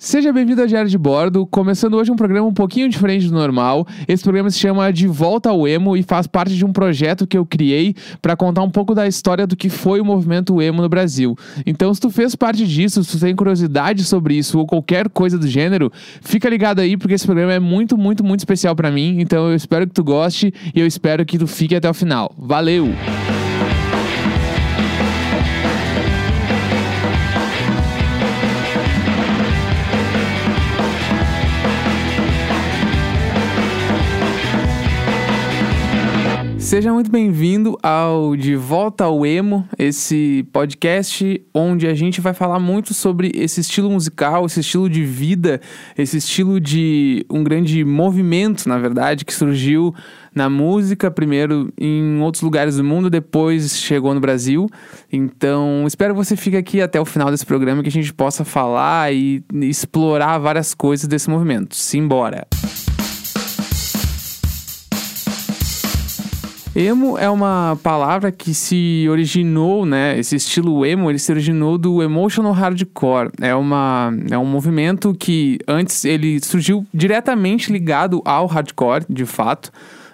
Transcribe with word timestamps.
Seja 0.00 0.32
bem-vindo 0.32 0.60
ao 0.60 0.66
Diário 0.68 0.88
de 0.88 0.96
Bordo, 0.96 1.44
começando 1.44 1.94
hoje 1.94 2.12
um 2.12 2.14
programa 2.14 2.46
um 2.46 2.54
pouquinho 2.54 2.88
diferente 2.88 3.26
do 3.26 3.34
normal. 3.34 3.84
Esse 4.06 4.22
programa 4.22 4.48
se 4.48 4.56
chama 4.56 4.92
De 4.92 5.08
Volta 5.08 5.50
ao 5.50 5.66
Emo 5.66 5.96
e 5.96 6.04
faz 6.04 6.24
parte 6.24 6.54
de 6.54 6.64
um 6.64 6.72
projeto 6.72 7.26
que 7.26 7.36
eu 7.36 7.44
criei 7.44 7.96
para 8.22 8.36
contar 8.36 8.62
um 8.62 8.70
pouco 8.70 8.94
da 8.94 9.08
história 9.08 9.44
do 9.44 9.56
que 9.56 9.68
foi 9.68 10.00
o 10.00 10.04
movimento 10.04 10.62
emo 10.62 10.80
no 10.80 10.88
Brasil. 10.88 11.36
Então, 11.66 11.92
se 11.92 12.00
tu 12.00 12.10
fez 12.10 12.36
parte 12.36 12.64
disso, 12.64 13.02
se 13.02 13.10
tu 13.10 13.18
tem 13.18 13.34
curiosidade 13.34 14.04
sobre 14.04 14.36
isso 14.36 14.60
ou 14.60 14.68
qualquer 14.68 15.08
coisa 15.08 15.36
do 15.36 15.48
gênero, 15.48 15.90
fica 16.22 16.48
ligado 16.48 16.78
aí 16.78 16.96
porque 16.96 17.14
esse 17.14 17.26
programa 17.26 17.52
é 17.52 17.58
muito, 17.58 17.98
muito, 17.98 18.22
muito 18.22 18.38
especial 18.38 18.76
para 18.76 18.92
mim. 18.92 19.16
Então, 19.18 19.48
eu 19.48 19.56
espero 19.56 19.84
que 19.84 19.94
tu 19.94 20.04
goste 20.04 20.54
e 20.72 20.78
eu 20.78 20.86
espero 20.86 21.26
que 21.26 21.36
tu 21.36 21.48
fique 21.48 21.74
até 21.74 21.90
o 21.90 21.94
final. 21.94 22.32
Valeu! 22.38 22.86
Seja 36.68 36.92
muito 36.92 37.10
bem-vindo 37.10 37.78
ao 37.82 38.36
De 38.36 38.54
Volta 38.54 39.04
ao 39.04 39.24
Emo, 39.24 39.66
esse 39.78 40.46
podcast 40.52 41.42
onde 41.54 41.86
a 41.86 41.94
gente 41.94 42.20
vai 42.20 42.34
falar 42.34 42.58
muito 42.58 42.92
sobre 42.92 43.32
esse 43.34 43.62
estilo 43.62 43.90
musical, 43.90 44.44
esse 44.44 44.60
estilo 44.60 44.86
de 44.86 45.02
vida, 45.02 45.62
esse 45.96 46.18
estilo 46.18 46.60
de 46.60 47.24
um 47.30 47.42
grande 47.42 47.82
movimento, 47.86 48.68
na 48.68 48.76
verdade, 48.76 49.24
que 49.24 49.32
surgiu 49.32 49.94
na 50.34 50.50
música, 50.50 51.10
primeiro 51.10 51.72
em 51.78 52.20
outros 52.20 52.42
lugares 52.42 52.76
do 52.76 52.84
mundo, 52.84 53.08
depois 53.08 53.78
chegou 53.78 54.12
no 54.12 54.20
Brasil. 54.20 54.68
Então, 55.10 55.84
espero 55.86 56.12
que 56.12 56.22
você 56.22 56.36
fique 56.36 56.58
aqui 56.58 56.82
até 56.82 57.00
o 57.00 57.06
final 57.06 57.30
desse 57.30 57.46
programa 57.46 57.82
que 57.82 57.88
a 57.88 57.92
gente 57.92 58.12
possa 58.12 58.44
falar 58.44 59.10
e 59.10 59.42
explorar 59.62 60.36
várias 60.36 60.74
coisas 60.74 61.08
desse 61.08 61.30
movimento. 61.30 61.74
Simbora! 61.74 62.46
Emo 66.78 67.18
é 67.18 67.28
uma 67.28 67.76
palavra 67.82 68.30
que 68.30 68.54
se 68.54 69.04
originou, 69.10 69.84
né? 69.84 70.16
Esse 70.16 70.36
estilo 70.36 70.86
emo, 70.86 71.10
ele 71.10 71.18
se 71.18 71.32
originou 71.32 71.76
do 71.76 72.00
emotional 72.00 72.52
hardcore. 72.52 73.32
É, 73.40 73.52
uma, 73.52 74.12
é 74.30 74.38
um 74.38 74.44
movimento 74.44 75.12
que 75.12 75.58
antes 75.66 76.04
ele 76.04 76.38
surgiu 76.38 76.86
diretamente 76.94 77.72
ligado 77.72 78.22
ao 78.24 78.46
hardcore, 78.46 79.04
de 79.10 79.26
fato. 79.26 79.72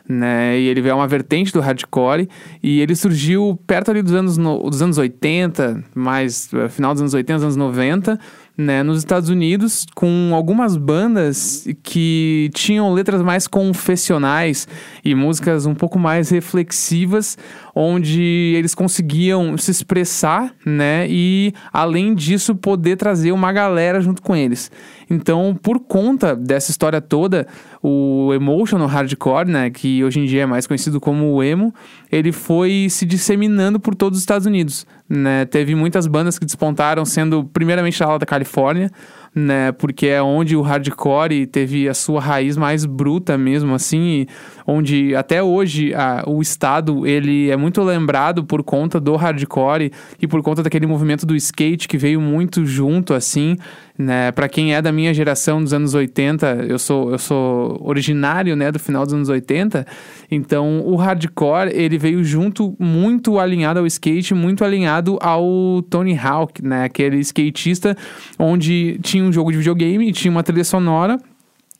Né? 0.09 0.59
E 0.59 0.69
ele 0.69 0.89
é 0.89 0.95
uma 0.95 1.06
vertente 1.06 1.53
do 1.53 1.61
hardcore 1.61 2.29
e 2.62 2.81
ele 2.81 2.97
surgiu 2.97 3.59
perto 3.67 3.91
ali 3.91 4.01
dos 4.01 4.15
anos, 4.15 4.39
no, 4.39 4.62
dos 4.71 4.81
anos 4.81 4.97
80, 4.97 5.84
mais 5.95 6.49
eh, 6.53 6.69
final 6.71 6.93
dos 6.93 7.03
anos 7.03 7.15
80, 7.15 7.43
anos 7.43 7.56
90 7.56 8.19
né, 8.56 8.83
nos 8.83 8.98
Estados 8.98 9.28
Unidos, 9.28 9.84
com 9.94 10.30
algumas 10.33 10.77
bandas 10.77 11.66
que 11.83 12.50
tinham 12.55 12.92
letras 12.92 13.20
mais 13.20 13.48
confessionais 13.48 14.69
e 15.05 15.14
músicas 15.14 15.66
um 15.66 15.74
pouco 15.74 15.98
mais 15.98 16.30
reflexivas, 16.30 17.36
onde 17.75 18.55
eles 18.56 18.75
conseguiam 18.75 19.58
se 19.58 19.70
expressar, 19.70 20.55
né, 20.64 21.06
e 21.08 21.52
além 21.72 22.14
disso 22.14 22.55
poder 22.55 22.97
trazer 22.97 23.32
uma 23.32 23.52
galera 23.52 24.00
junto 24.00 24.22
com 24.22 24.36
eles. 24.36 24.70
Então, 25.10 25.58
por 25.60 25.80
conta 25.80 26.34
dessa 26.36 26.70
história 26.70 27.00
toda, 27.00 27.47
o 27.87 28.33
emotional 28.33 28.87
hardcore, 28.87 29.47
né, 29.47 29.69
que 29.69 30.03
hoje 30.03 30.19
em 30.19 30.25
dia 30.25 30.45
é 30.45 30.47
mais 30.47 30.67
conhecido 30.67 30.99
como 30.99 31.35
o 31.35 31.43
emo, 31.43 31.75
ele 32.11 32.33
foi 32.33 32.87
se 32.89 33.05
disseminando 33.05 33.79
por 33.79 33.95
todos 33.95 34.17
os 34.17 34.23
Estados 34.23 34.47
Unidos, 34.47 34.87
né? 35.07 35.45
Teve 35.45 35.75
muitas 35.75 36.07
bandas 36.07 36.39
que 36.39 36.47
despontaram 36.47 37.05
sendo 37.05 37.45
primeiramente 37.45 38.03
lá 38.03 38.17
da 38.17 38.25
Califórnia, 38.25 38.91
né? 39.35 39.71
Porque 39.73 40.07
é 40.07 40.23
onde 40.23 40.57
o 40.57 40.62
hardcore 40.62 41.47
teve 41.47 41.87
a 41.87 41.93
sua 41.93 42.23
raiz 42.23 42.57
mais 42.57 42.87
bruta 42.87 43.37
mesmo, 43.37 43.75
assim, 43.75 44.27
onde 44.67 45.15
até 45.15 45.43
hoje 45.43 45.93
a, 45.93 46.25
o 46.27 46.41
estado 46.41 47.07
ele 47.07 47.50
é 47.50 47.56
muito 47.56 47.83
lembrado 47.83 48.44
por 48.44 48.62
conta 48.62 48.99
do 48.99 49.15
hardcore 49.15 49.93
e 50.19 50.27
por 50.27 50.41
conta 50.43 50.62
daquele 50.62 50.87
movimento 50.87 51.27
do 51.27 51.37
skate 51.37 51.87
que 51.87 51.99
veio 51.99 52.19
muito 52.19 52.65
junto, 52.65 53.12
assim, 53.12 53.59
né? 53.97 54.32
Para 54.32 54.49
quem 54.49 54.75
é 54.75 54.82
da 54.82 54.91
minha 54.91 55.15
geração 55.15 55.62
dos 55.62 55.72
anos 55.72 55.94
80, 55.94 56.66
eu 56.69 56.78
sou 56.78 57.12
eu 57.12 57.19
sou 57.19 57.81
originário, 57.82 58.56
né, 58.56 58.72
do 58.72 58.78
final 58.78 59.05
dos 59.05 59.15
anos 59.15 59.28
80. 59.28 59.87
Então, 60.31 60.81
o 60.84 60.97
hardcore, 60.97 61.71
ele 61.72 61.97
veio 61.97 62.25
junto 62.25 62.75
muito 62.78 63.38
alinhado 63.38 63.78
ao 63.78 63.87
skate, 63.87 64.34
muito 64.34 64.65
alinhado 64.65 65.16
ao 65.21 65.82
Tony 65.88 66.19
Hawk, 66.19 66.65
né, 66.65 66.84
aquele 66.84 67.19
skatista 67.21 67.97
onde 68.38 68.99
tinha 69.03 69.22
um 69.22 69.32
jogo 69.32 69.53
de 69.53 69.59
videogame 69.59 70.09
e 70.09 70.12
tinha 70.12 70.31
uma 70.31 70.43
trilha 70.43 70.65
sonora 70.65 71.19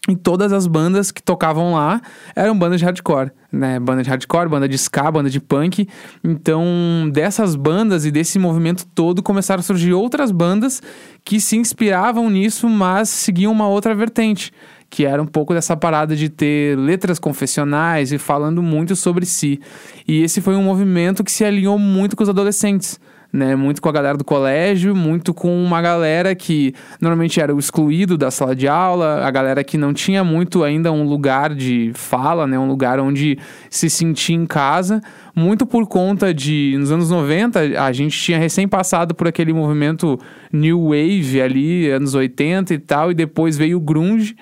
e 0.09 0.15
todas 0.15 0.53
as 0.53 0.66
bandas 0.66 1.10
que 1.10 1.22
tocavam 1.22 1.75
lá 1.75 2.00
eram 2.37 2.56
bandas 2.59 2.78
de 2.78 2.84
hardcore, 2.84 3.31
né? 3.50 3.81
Banda 3.81 4.03
de 4.03 4.10
hardcore, 4.10 4.48
banda 4.48 4.69
de 4.69 4.76
ska, 4.76 5.10
banda 5.10 5.31
de 5.31 5.41
punk. 5.41 5.88
Então, 6.22 6.65
dessas 7.10 7.56
bandas 7.56 8.04
e 8.04 8.10
desse 8.10 8.38
movimento 8.38 8.87
todo 8.94 9.22
começaram 9.22 9.60
a 9.60 9.62
surgir 9.62 9.94
outras 9.94 10.31
bandas 10.31 10.82
que 11.25 11.41
se 11.41 11.56
inspiravam 11.56 12.28
nisso, 12.28 12.69
mas 12.69 13.09
seguiam 13.09 13.50
uma 13.50 13.66
outra 13.66 13.94
vertente, 13.94 14.53
que 14.91 15.06
era 15.06 15.22
um 15.22 15.26
pouco 15.26 15.54
dessa 15.54 15.75
parada 15.75 16.14
de 16.14 16.28
ter 16.28 16.76
letras 16.78 17.19
confessionais 17.19 18.12
e 18.12 18.19
falando 18.19 18.62
muito 18.62 18.94
sobre 18.94 19.25
si. 19.25 19.59
E 20.06 20.22
esse 20.22 20.43
foi 20.43 20.54
um 20.54 20.62
movimento 20.62 21.25
que 21.25 21.32
se 21.32 21.44
alinhou 21.44 21.78
muito 21.78 22.14
com 22.14 22.22
os 22.22 22.28
adolescentes 22.28 23.00
né? 23.34 23.56
Muito 23.56 23.82
com 23.82 23.88
a 23.88 23.92
galera 23.92 24.16
do 24.16 24.22
colégio, 24.22 24.94
muito 24.94 25.34
com 25.34 25.60
uma 25.60 25.82
galera 25.82 26.36
que 26.36 26.72
normalmente 27.00 27.40
era 27.40 27.52
o 27.52 27.58
excluído 27.58 28.16
da 28.16 28.30
sala 28.30 28.54
de 28.54 28.68
aula, 28.68 29.26
a 29.26 29.30
galera 29.32 29.64
que 29.64 29.76
não 29.76 29.92
tinha 29.92 30.22
muito 30.22 30.62
ainda 30.62 30.92
um 30.92 31.02
lugar 31.02 31.52
de 31.52 31.90
fala, 31.94 32.46
né? 32.46 32.56
Um 32.56 32.68
lugar 32.68 33.00
onde 33.00 33.36
se 33.68 33.90
sentir 33.90 34.34
em 34.34 34.46
casa, 34.46 35.02
muito 35.34 35.66
por 35.66 35.84
conta 35.88 36.32
de 36.32 36.76
nos 36.78 36.92
anos 36.92 37.10
90 37.10 37.82
a 37.82 37.90
gente 37.90 38.16
tinha 38.16 38.38
recém 38.38 38.68
passado 38.68 39.16
por 39.16 39.26
aquele 39.26 39.52
movimento 39.52 40.16
new 40.52 40.90
wave 40.90 41.42
ali, 41.42 41.90
anos 41.90 42.14
80 42.14 42.72
e 42.72 42.78
tal, 42.78 43.10
e 43.10 43.14
depois 43.14 43.58
veio 43.58 43.78
o 43.78 43.80
grunge. 43.80 44.36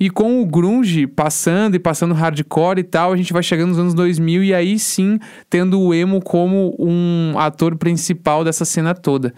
E 0.00 0.08
com 0.08 0.40
o 0.40 0.46
grunge 0.46 1.06
passando 1.06 1.74
e 1.74 1.78
passando 1.78 2.14
hardcore 2.14 2.80
e 2.80 2.84
tal, 2.84 3.12
a 3.12 3.16
gente 3.16 3.32
vai 3.32 3.42
chegando 3.42 3.70
nos 3.70 3.78
anos 3.78 3.94
2000 3.94 4.44
e 4.44 4.54
aí 4.54 4.78
sim 4.78 5.18
tendo 5.50 5.80
o 5.80 5.92
emo 5.92 6.20
como 6.20 6.76
um 6.78 7.38
ator 7.38 7.76
principal 7.76 8.44
dessa 8.44 8.64
cena 8.64 8.94
toda. 8.94 9.34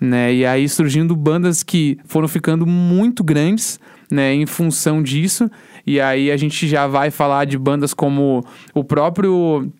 Né? 0.00 0.34
E 0.34 0.44
aí 0.44 0.68
surgindo 0.68 1.16
bandas 1.16 1.62
que 1.62 1.98
foram 2.04 2.28
ficando 2.28 2.66
muito 2.66 3.24
grandes, 3.24 3.78
né, 4.10 4.34
em 4.34 4.44
função 4.44 5.02
disso. 5.02 5.50
E 5.86 6.00
aí 6.00 6.30
a 6.30 6.36
gente 6.36 6.68
já 6.68 6.86
vai 6.86 7.10
falar 7.10 7.46
de 7.46 7.56
bandas 7.56 7.94
como 7.94 8.44
o 8.74 8.84
próprio 8.84 9.72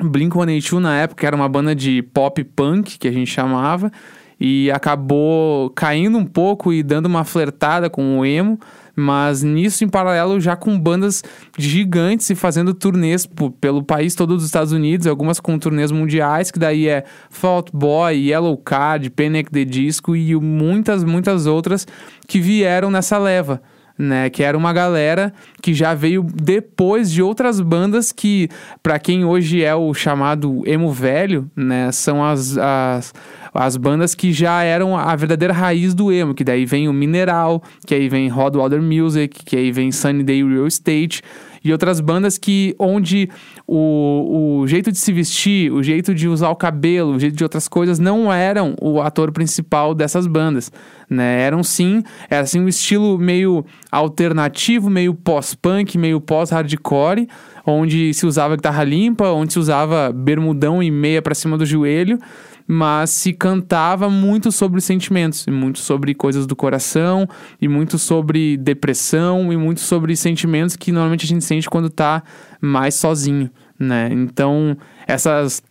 Blink-182 0.00 0.78
na 0.78 0.96
época, 0.96 1.26
era 1.26 1.36
uma 1.36 1.48
banda 1.48 1.74
de 1.74 2.02
pop 2.02 2.42
punk 2.44 2.98
que 2.98 3.08
a 3.08 3.12
gente 3.12 3.30
chamava, 3.30 3.90
e 4.38 4.70
acabou 4.70 5.70
caindo 5.70 6.18
um 6.18 6.24
pouco 6.24 6.72
e 6.72 6.82
dando 6.82 7.06
uma 7.06 7.24
flertada 7.24 7.88
com 7.88 8.18
o 8.18 8.24
emo. 8.24 8.58
Mas 8.96 9.42
nisso, 9.42 9.84
em 9.84 9.88
paralelo, 9.88 10.40
já 10.40 10.56
com 10.56 10.78
bandas 10.80 11.22
gigantes 11.58 12.30
e 12.30 12.34
fazendo 12.34 12.72
turnês 12.72 13.28
pelo 13.60 13.82
país 13.82 14.14
todo 14.14 14.34
dos 14.34 14.44
Estados 14.46 14.72
Unidos, 14.72 15.06
algumas 15.06 15.38
com 15.38 15.58
turnês 15.58 15.92
mundiais, 15.92 16.50
que 16.50 16.58
daí 16.58 16.88
é 16.88 17.04
Fault 17.28 17.70
Boy, 17.74 18.30
Yellow 18.30 18.56
Card, 18.56 19.10
Panic! 19.10 19.50
The 19.50 19.64
Disco 19.64 20.16
e 20.16 20.34
muitas, 20.34 21.04
muitas 21.04 21.46
outras 21.46 21.86
que 22.26 22.40
vieram 22.40 22.90
nessa 22.90 23.18
leva. 23.18 23.60
Né, 23.98 24.28
que 24.28 24.42
era 24.42 24.58
uma 24.58 24.74
galera 24.74 25.32
que 25.62 25.72
já 25.72 25.94
veio 25.94 26.22
depois 26.22 27.10
de 27.10 27.22
outras 27.22 27.62
bandas 27.62 28.12
que, 28.12 28.46
para 28.82 28.98
quem 28.98 29.24
hoje 29.24 29.64
é 29.64 29.74
o 29.74 29.94
chamado 29.94 30.62
emo 30.66 30.92
velho, 30.92 31.50
né, 31.56 31.90
são 31.92 32.22
as, 32.22 32.58
as 32.58 33.14
as 33.56 33.76
bandas 33.76 34.14
que 34.14 34.32
já 34.32 34.62
eram 34.62 34.96
a 34.96 35.16
verdadeira 35.16 35.52
raiz 35.52 35.94
do 35.94 36.12
emo, 36.12 36.34
que 36.34 36.44
daí 36.44 36.66
vem 36.66 36.88
o 36.88 36.92
Mineral, 36.92 37.62
que 37.86 37.94
aí 37.94 38.08
vem 38.08 38.30
Hot 38.30 38.56
Water 38.56 38.82
Music, 38.82 39.44
que 39.44 39.56
aí 39.56 39.72
vem 39.72 39.90
Sunny 39.90 40.22
Day 40.22 40.46
Real 40.46 40.66
Estate 40.66 41.22
e 41.66 41.72
outras 41.72 42.00
bandas 42.00 42.38
que 42.38 42.74
onde 42.78 43.28
o, 43.66 44.60
o 44.60 44.66
jeito 44.66 44.92
de 44.92 44.98
se 44.98 45.12
vestir, 45.12 45.72
o 45.72 45.82
jeito 45.82 46.14
de 46.14 46.28
usar 46.28 46.50
o 46.50 46.56
cabelo, 46.56 47.14
o 47.14 47.18
jeito 47.18 47.36
de 47.36 47.42
outras 47.42 47.68
coisas 47.68 47.98
não 47.98 48.32
eram 48.32 48.74
o 48.80 49.00
ator 49.00 49.32
principal 49.32 49.94
dessas 49.94 50.26
bandas, 50.26 50.70
né? 51.08 51.42
Eram 51.42 51.62
sim, 51.62 52.02
era 52.30 52.42
assim 52.42 52.60
um 52.60 52.68
estilo 52.68 53.18
meio 53.18 53.64
alternativo, 53.90 54.88
meio 54.88 55.14
pós-punk, 55.14 55.98
meio 55.98 56.20
pós-hardcore, 56.20 57.28
onde 57.66 58.14
se 58.14 58.26
usava 58.26 58.56
guitarra 58.56 58.84
limpa, 58.84 59.30
onde 59.30 59.52
se 59.52 59.58
usava 59.58 60.12
bermudão 60.12 60.82
e 60.82 60.90
meia 60.90 61.20
para 61.20 61.34
cima 61.34 61.58
do 61.58 61.66
joelho 61.66 62.18
mas 62.66 63.10
se 63.10 63.32
cantava 63.32 64.10
muito 64.10 64.50
sobre 64.50 64.80
sentimentos, 64.80 65.46
muito 65.46 65.78
sobre 65.78 66.14
coisas 66.14 66.46
do 66.46 66.56
coração, 66.56 67.28
e 67.60 67.68
muito 67.68 67.98
sobre 67.98 68.56
depressão, 68.56 69.52
e 69.52 69.56
muito 69.56 69.80
sobre 69.80 70.16
sentimentos 70.16 70.76
que 70.76 70.90
normalmente 70.90 71.24
a 71.24 71.28
gente 71.28 71.44
sente 71.44 71.70
quando 71.70 71.88
tá 71.88 72.22
mais 72.60 72.94
sozinho, 72.94 73.50
né? 73.78 74.08
Então, 74.12 74.76
essas 75.06 75.62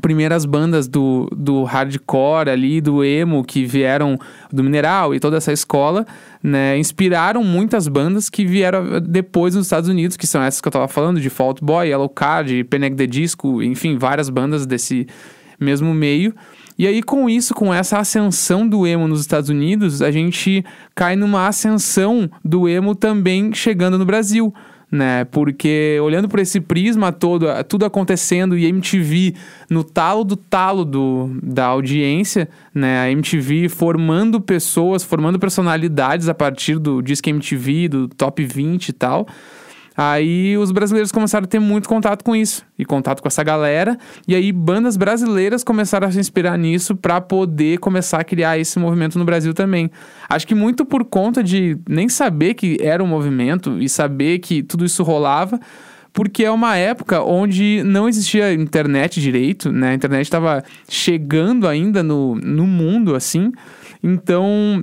primeiras 0.00 0.44
bandas 0.44 0.88
do, 0.88 1.28
do 1.36 1.64
hardcore 1.64 2.48
ali, 2.48 2.80
do 2.80 3.04
emo, 3.04 3.44
que 3.44 3.64
vieram 3.64 4.18
do 4.50 4.64
Mineral 4.64 5.14
e 5.14 5.20
toda 5.20 5.36
essa 5.36 5.52
escola, 5.52 6.06
né, 6.42 6.78
inspiraram 6.78 7.44
muitas 7.44 7.88
bandas 7.88 8.30
que 8.30 8.44
vieram 8.44 9.00
depois 9.00 9.54
nos 9.54 9.66
Estados 9.66 9.88
Unidos, 9.88 10.16
que 10.16 10.26
são 10.26 10.42
essas 10.42 10.60
que 10.60 10.68
eu 10.68 10.72
tava 10.72 10.88
falando, 10.88 11.20
de 11.20 11.28
Fault 11.28 11.62
Boy, 11.62 11.88
Yellow 11.88 12.08
Card, 12.08 12.64
the 12.96 13.06
Disco, 13.06 13.62
enfim, 13.62 13.98
várias 13.98 14.30
bandas 14.30 14.64
desse 14.64 15.06
mesmo 15.62 15.94
meio. 15.94 16.34
E 16.78 16.86
aí, 16.86 17.02
com 17.02 17.28
isso, 17.28 17.54
com 17.54 17.72
essa 17.72 17.98
ascensão 17.98 18.66
do 18.66 18.86
emo 18.86 19.06
nos 19.06 19.20
Estados 19.20 19.50
Unidos, 19.50 20.02
a 20.02 20.10
gente 20.10 20.64
cai 20.94 21.14
numa 21.16 21.46
ascensão 21.46 22.30
do 22.44 22.68
emo 22.68 22.94
também 22.94 23.52
chegando 23.52 23.98
no 23.98 24.04
Brasil 24.04 24.52
né? 24.92 25.24
Porque 25.24 25.98
olhando 26.02 26.28
por 26.28 26.38
esse 26.38 26.60
prisma 26.60 27.10
todo, 27.10 27.46
tudo 27.66 27.86
acontecendo 27.86 28.58
e 28.58 28.66
MTV 28.66 29.34
no 29.70 29.82
talo 29.82 30.22
do 30.22 30.36
talo 30.36 30.84
do, 30.84 31.30
da 31.42 31.64
audiência, 31.64 32.46
né? 32.74 33.00
A 33.00 33.10
MTV 33.10 33.70
formando 33.70 34.38
pessoas, 34.38 35.02
formando 35.02 35.38
personalidades 35.38 36.28
a 36.28 36.34
partir 36.34 36.78
do 36.78 37.00
Disque 37.00 37.30
MTV, 37.30 37.88
do 37.88 38.08
Top 38.08 38.44
20 38.44 38.90
e 38.90 38.92
tal. 38.92 39.26
Aí 39.96 40.56
os 40.56 40.72
brasileiros 40.72 41.12
começaram 41.12 41.44
a 41.44 41.48
ter 41.48 41.58
muito 41.58 41.88
contato 41.88 42.24
com 42.24 42.34
isso 42.34 42.64
e 42.78 42.84
contato 42.84 43.20
com 43.20 43.28
essa 43.28 43.42
galera, 43.42 43.98
e 44.26 44.34
aí 44.34 44.50
bandas 44.50 44.96
brasileiras 44.96 45.62
começaram 45.62 46.08
a 46.08 46.10
se 46.10 46.18
inspirar 46.18 46.56
nisso 46.56 46.96
para 46.96 47.20
poder 47.20 47.78
começar 47.78 48.20
a 48.20 48.24
criar 48.24 48.58
esse 48.58 48.78
movimento 48.78 49.18
no 49.18 49.24
Brasil 49.24 49.52
também. 49.52 49.90
Acho 50.28 50.46
que 50.46 50.54
muito 50.54 50.84
por 50.84 51.04
conta 51.04 51.42
de 51.42 51.78
nem 51.88 52.08
saber 52.08 52.54
que 52.54 52.78
era 52.80 53.02
um 53.02 53.06
movimento 53.06 53.78
e 53.78 53.88
saber 53.88 54.38
que 54.38 54.62
tudo 54.62 54.84
isso 54.84 55.02
rolava, 55.02 55.60
porque 56.12 56.44
é 56.44 56.50
uma 56.50 56.76
época 56.76 57.22
onde 57.22 57.82
não 57.84 58.08
existia 58.08 58.52
internet 58.52 59.20
direito, 59.20 59.72
né? 59.72 59.90
A 59.90 59.94
internet 59.94 60.24
estava 60.24 60.62
chegando 60.88 61.66
ainda 61.66 62.02
no, 62.02 62.34
no 62.34 62.66
mundo 62.66 63.14
assim. 63.14 63.52
Então, 64.02 64.82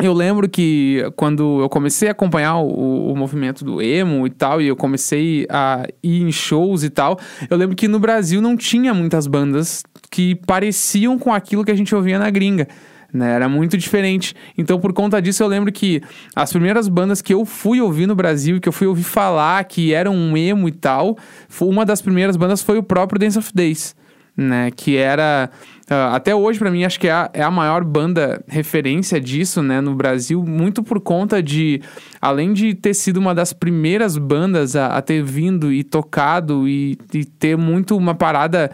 eu 0.00 0.12
lembro 0.12 0.48
que 0.48 1.04
quando 1.16 1.60
eu 1.60 1.68
comecei 1.68 2.08
a 2.08 2.12
acompanhar 2.12 2.56
o, 2.58 3.10
o, 3.10 3.16
movimento 3.16 3.64
do 3.64 3.82
emo 3.82 4.26
e 4.26 4.30
tal, 4.30 4.62
e 4.62 4.68
eu 4.68 4.76
comecei 4.76 5.44
a 5.50 5.86
ir 6.02 6.22
em 6.22 6.30
shows 6.30 6.84
e 6.84 6.90
tal, 6.90 7.18
eu 7.50 7.56
lembro 7.56 7.74
que 7.74 7.88
no 7.88 7.98
Brasil 7.98 8.40
não 8.40 8.56
tinha 8.56 8.94
muitas 8.94 9.26
bandas 9.26 9.82
que 10.08 10.36
pareciam 10.46 11.18
com 11.18 11.34
aquilo 11.34 11.64
que 11.64 11.70
a 11.72 11.74
gente 11.74 11.94
ouvia 11.94 12.18
na 12.18 12.30
gringa. 12.30 12.68
Né? 13.12 13.32
Era 13.32 13.48
muito 13.48 13.76
diferente. 13.76 14.36
Então, 14.56 14.78
por 14.78 14.92
conta 14.92 15.20
disso, 15.20 15.42
eu 15.42 15.48
lembro 15.48 15.72
que 15.72 16.00
as 16.36 16.52
primeiras 16.52 16.86
bandas 16.88 17.20
que 17.20 17.34
eu 17.34 17.44
fui 17.44 17.80
ouvir 17.80 18.06
no 18.06 18.14
Brasil, 18.14 18.60
que 18.60 18.68
eu 18.68 18.72
fui 18.72 18.86
ouvir 18.86 19.02
falar 19.02 19.64
que 19.64 19.92
eram 19.92 20.14
um 20.14 20.36
emo 20.36 20.68
e 20.68 20.72
tal, 20.72 21.16
uma 21.60 21.84
das 21.84 22.00
primeiras 22.00 22.36
bandas 22.36 22.62
foi 22.62 22.78
o 22.78 22.82
próprio 22.82 23.18
Dance 23.18 23.38
of 23.38 23.50
Days 23.52 23.97
né? 24.38 24.70
Que 24.70 24.96
era. 24.96 25.50
Uh, 25.90 26.14
até 26.14 26.34
hoje, 26.34 26.58
para 26.58 26.70
mim, 26.70 26.84
acho 26.84 27.00
que 27.00 27.08
é 27.08 27.12
a, 27.12 27.30
é 27.32 27.42
a 27.42 27.50
maior 27.50 27.82
banda 27.82 28.42
referência 28.46 29.20
disso, 29.20 29.62
né? 29.62 29.80
No 29.80 29.96
Brasil, 29.96 30.44
muito 30.44 30.82
por 30.82 31.00
conta 31.00 31.42
de. 31.42 31.82
Além 32.20 32.52
de 32.52 32.72
ter 32.74 32.94
sido 32.94 33.16
uma 33.16 33.34
das 33.34 33.52
primeiras 33.52 34.16
bandas 34.16 34.76
a, 34.76 34.96
a 34.96 35.02
ter 35.02 35.24
vindo 35.24 35.72
e 35.72 35.82
tocado 35.82 36.68
e, 36.68 36.96
e 37.12 37.24
ter 37.24 37.56
muito 37.56 37.96
uma 37.96 38.14
parada 38.14 38.70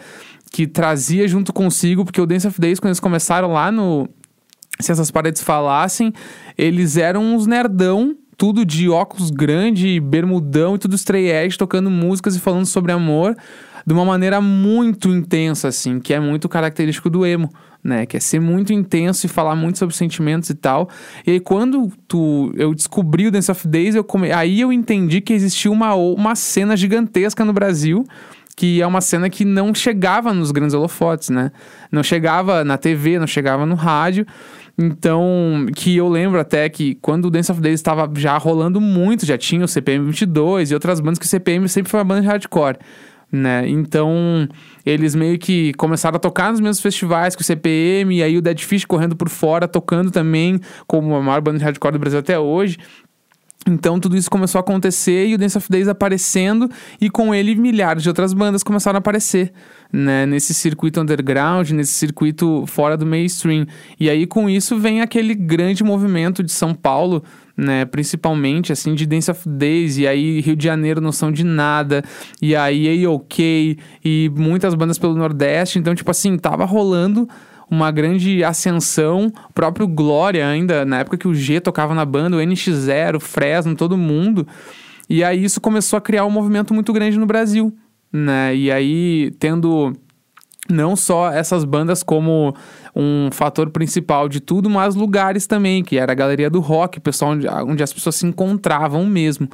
que 0.51 0.67
trazia 0.67 1.27
junto 1.27 1.51
consigo, 1.51 2.05
porque 2.05 2.21
o 2.21 2.25
Dance 2.25 2.47
of 2.47 2.61
Days, 2.61 2.79
quando 2.79 2.89
eles 2.89 2.99
começaram 2.99 3.51
lá 3.51 3.71
no. 3.71 4.07
Se 4.79 4.91
essas 4.91 5.09
paredes 5.09 5.41
falassem, 5.41 6.13
eles 6.57 6.97
eram 6.97 7.23
uns 7.23 7.47
nerdão 7.47 8.15
tudo 8.37 8.65
de 8.65 8.89
óculos 8.89 9.31
grande, 9.31 9.97
bermudão 10.01 10.75
e 10.75 10.77
tudo 10.77 10.95
stray 10.95 11.31
edge, 11.31 11.57
tocando 11.57 11.89
músicas 11.89 12.35
e 12.35 12.39
falando 12.41 12.65
sobre 12.65 12.91
amor 12.91 13.33
de 13.85 13.93
uma 13.93 14.03
maneira 14.03 14.41
muito 14.41 15.09
intensa, 15.09 15.67
assim, 15.67 15.99
que 15.99 16.13
é 16.13 16.19
muito 16.19 16.49
característico 16.49 17.09
do 17.09 17.25
emo, 17.25 17.49
né? 17.83 18.05
Que 18.05 18.17
é 18.17 18.19
ser 18.19 18.39
muito 18.39 18.73
intenso 18.73 19.25
e 19.25 19.29
falar 19.29 19.55
muito 19.55 19.77
sobre 19.77 19.95
sentimentos 19.95 20.49
e 20.49 20.55
tal. 20.55 20.89
E 21.25 21.31
aí, 21.31 21.39
quando 21.39 21.91
tu, 22.07 22.51
eu 22.55 22.73
descobri 22.73 23.27
o 23.27 23.31
Dance 23.31 23.51
of 23.51 23.67
Days, 23.67 23.93
eu 23.93 24.03
come... 24.03 24.31
aí 24.31 24.59
eu 24.59 24.73
entendi 24.73 25.21
que 25.21 25.33
existia 25.33 25.71
uma, 25.71 25.93
uma 25.93 26.35
cena 26.35 26.75
gigantesca 26.75 27.45
no 27.45 27.53
Brasil 27.53 28.03
que 28.57 28.81
é 28.81 28.87
uma 28.87 29.01
cena 29.01 29.29
que 29.29 29.43
não 29.43 29.75
chegava 29.75 30.33
nos 30.33 30.49
grandes 30.49 30.73
holofotes, 30.73 31.29
né? 31.29 31.51
Não 31.91 32.01
chegava 32.01 32.63
na 32.63 32.77
TV, 32.77 33.19
não 33.19 33.27
chegava 33.27 33.65
no 33.65 33.75
rádio. 33.75 34.25
Então, 34.77 35.65
que 35.75 35.95
eu 35.95 36.07
lembro 36.07 36.39
até 36.39 36.69
que 36.69 36.95
quando 36.95 37.25
o 37.25 37.29
Dance 37.29 37.51
of 37.51 37.59
Days 37.59 37.79
estava 37.79 38.09
já 38.15 38.37
rolando 38.37 38.79
muito, 38.79 39.25
já 39.25 39.37
tinha 39.37 39.65
o 39.65 39.67
CPM 39.67 40.05
22 40.05 40.71
e 40.71 40.73
outras 40.73 41.01
bandas 41.01 41.19
que 41.19 41.25
o 41.25 41.27
CPM 41.27 41.67
sempre 41.67 41.91
foi 41.91 41.99
uma 41.99 42.05
banda 42.05 42.21
de 42.21 42.27
hardcore 42.27 42.77
né? 43.31 43.67
Então, 43.67 44.47
eles 44.85 45.15
meio 45.15 45.37
que 45.37 45.73
começaram 45.73 46.17
a 46.17 46.19
tocar 46.19 46.51
nos 46.51 46.59
mesmos 46.59 46.81
festivais 46.81 47.35
que 47.35 47.41
o 47.41 47.45
CPM, 47.45 48.17
e 48.17 48.23
aí 48.23 48.37
o 48.37 48.41
Dead 48.41 48.59
Fish 48.59 48.85
correndo 48.85 49.15
por 49.15 49.29
fora, 49.29 49.67
tocando 49.67 50.11
também, 50.11 50.59
como 50.87 51.15
a 51.15 51.21
maior 51.21 51.41
banda 51.41 51.59
de 51.59 51.63
hardcore 51.63 51.93
do 51.93 51.99
Brasil 51.99 52.19
até 52.19 52.39
hoje. 52.39 52.77
Então 53.67 53.99
tudo 53.99 54.15
isso 54.15 54.29
começou 54.29 54.59
a 54.59 54.61
acontecer 54.61 55.27
e 55.27 55.33
o 55.33 55.39
Dance 55.39 55.57
of 55.57 55.67
Days 55.71 55.87
aparecendo 55.87 56.69
e 57.01 57.09
com 57.09 57.33
ele 57.33 57.55
milhares 57.55 58.03
de 58.03 58.09
outras 58.09 58.31
bandas 58.31 58.61
começaram 58.61 58.97
a 58.97 58.99
aparecer, 58.99 59.51
né, 59.91 60.23
nesse 60.27 60.53
circuito 60.53 61.01
underground, 61.01 61.71
nesse 61.71 61.93
circuito 61.93 62.63
fora 62.67 62.95
do 62.95 63.07
mainstream. 63.07 63.65
E 63.99 64.07
aí 64.07 64.27
com 64.27 64.47
isso 64.47 64.77
vem 64.77 65.01
aquele 65.01 65.33
grande 65.33 65.83
movimento 65.83 66.43
de 66.43 66.51
São 66.51 66.75
Paulo, 66.75 67.23
né, 67.57 67.85
principalmente 67.85 68.71
assim 68.71 68.93
de 68.93 69.05
Dance 69.05 69.31
of 69.31 69.47
Days 69.47 69.97
e 69.97 70.07
aí 70.07 70.41
Rio 70.41 70.55
de 70.55 70.63
Janeiro 70.63 70.99
não 70.99 71.11
são 71.11 71.31
de 71.31 71.43
nada 71.43 72.03
e 72.41 72.55
aí 72.55 73.07
OK 73.07 73.77
e 74.03 74.31
muitas 74.35 74.75
bandas 74.75 74.97
pelo 74.97 75.15
Nordeste, 75.15 75.79
então 75.79 75.95
tipo 75.95 76.11
assim, 76.11 76.37
tava 76.37 76.65
rolando 76.65 77.27
uma 77.69 77.91
grande 77.91 78.43
ascensão. 78.43 79.31
O 79.49 79.53
próprio 79.53 79.87
Glória, 79.87 80.47
ainda 80.47 80.85
na 80.85 80.99
época 80.99 81.17
que 81.17 81.27
o 81.27 81.33
G 81.33 81.59
tocava 81.59 81.93
na 81.93 82.05
banda, 82.05 82.37
o 82.37 82.39
NX0, 82.39 83.19
Fresno, 83.19 83.75
todo 83.75 83.97
mundo. 83.97 84.47
E 85.09 85.23
aí 85.23 85.43
isso 85.43 85.61
começou 85.61 85.97
a 85.97 86.01
criar 86.01 86.25
um 86.25 86.31
movimento 86.31 86.73
muito 86.73 86.91
grande 86.91 87.17
no 87.17 87.25
Brasil, 87.25 87.75
né? 88.11 88.55
E 88.55 88.71
aí 88.71 89.31
tendo 89.39 89.93
não 90.69 90.95
só 90.95 91.31
essas 91.31 91.63
bandas 91.63 92.01
como 92.01 92.55
um 92.95 93.29
fator 93.31 93.69
principal 93.69 94.27
de 94.27 94.39
tudo, 94.39 94.69
mas 94.69 94.95
lugares 94.95 95.45
também, 95.45 95.83
que 95.83 95.97
era 95.97 96.11
a 96.11 96.15
galeria 96.15 96.49
do 96.49 96.59
rock, 96.59 96.99
pessoal 96.99 97.31
onde, 97.31 97.47
onde 97.47 97.83
as 97.83 97.93
pessoas 97.93 98.15
se 98.15 98.25
encontravam 98.25 99.05
mesmo. 99.05 99.47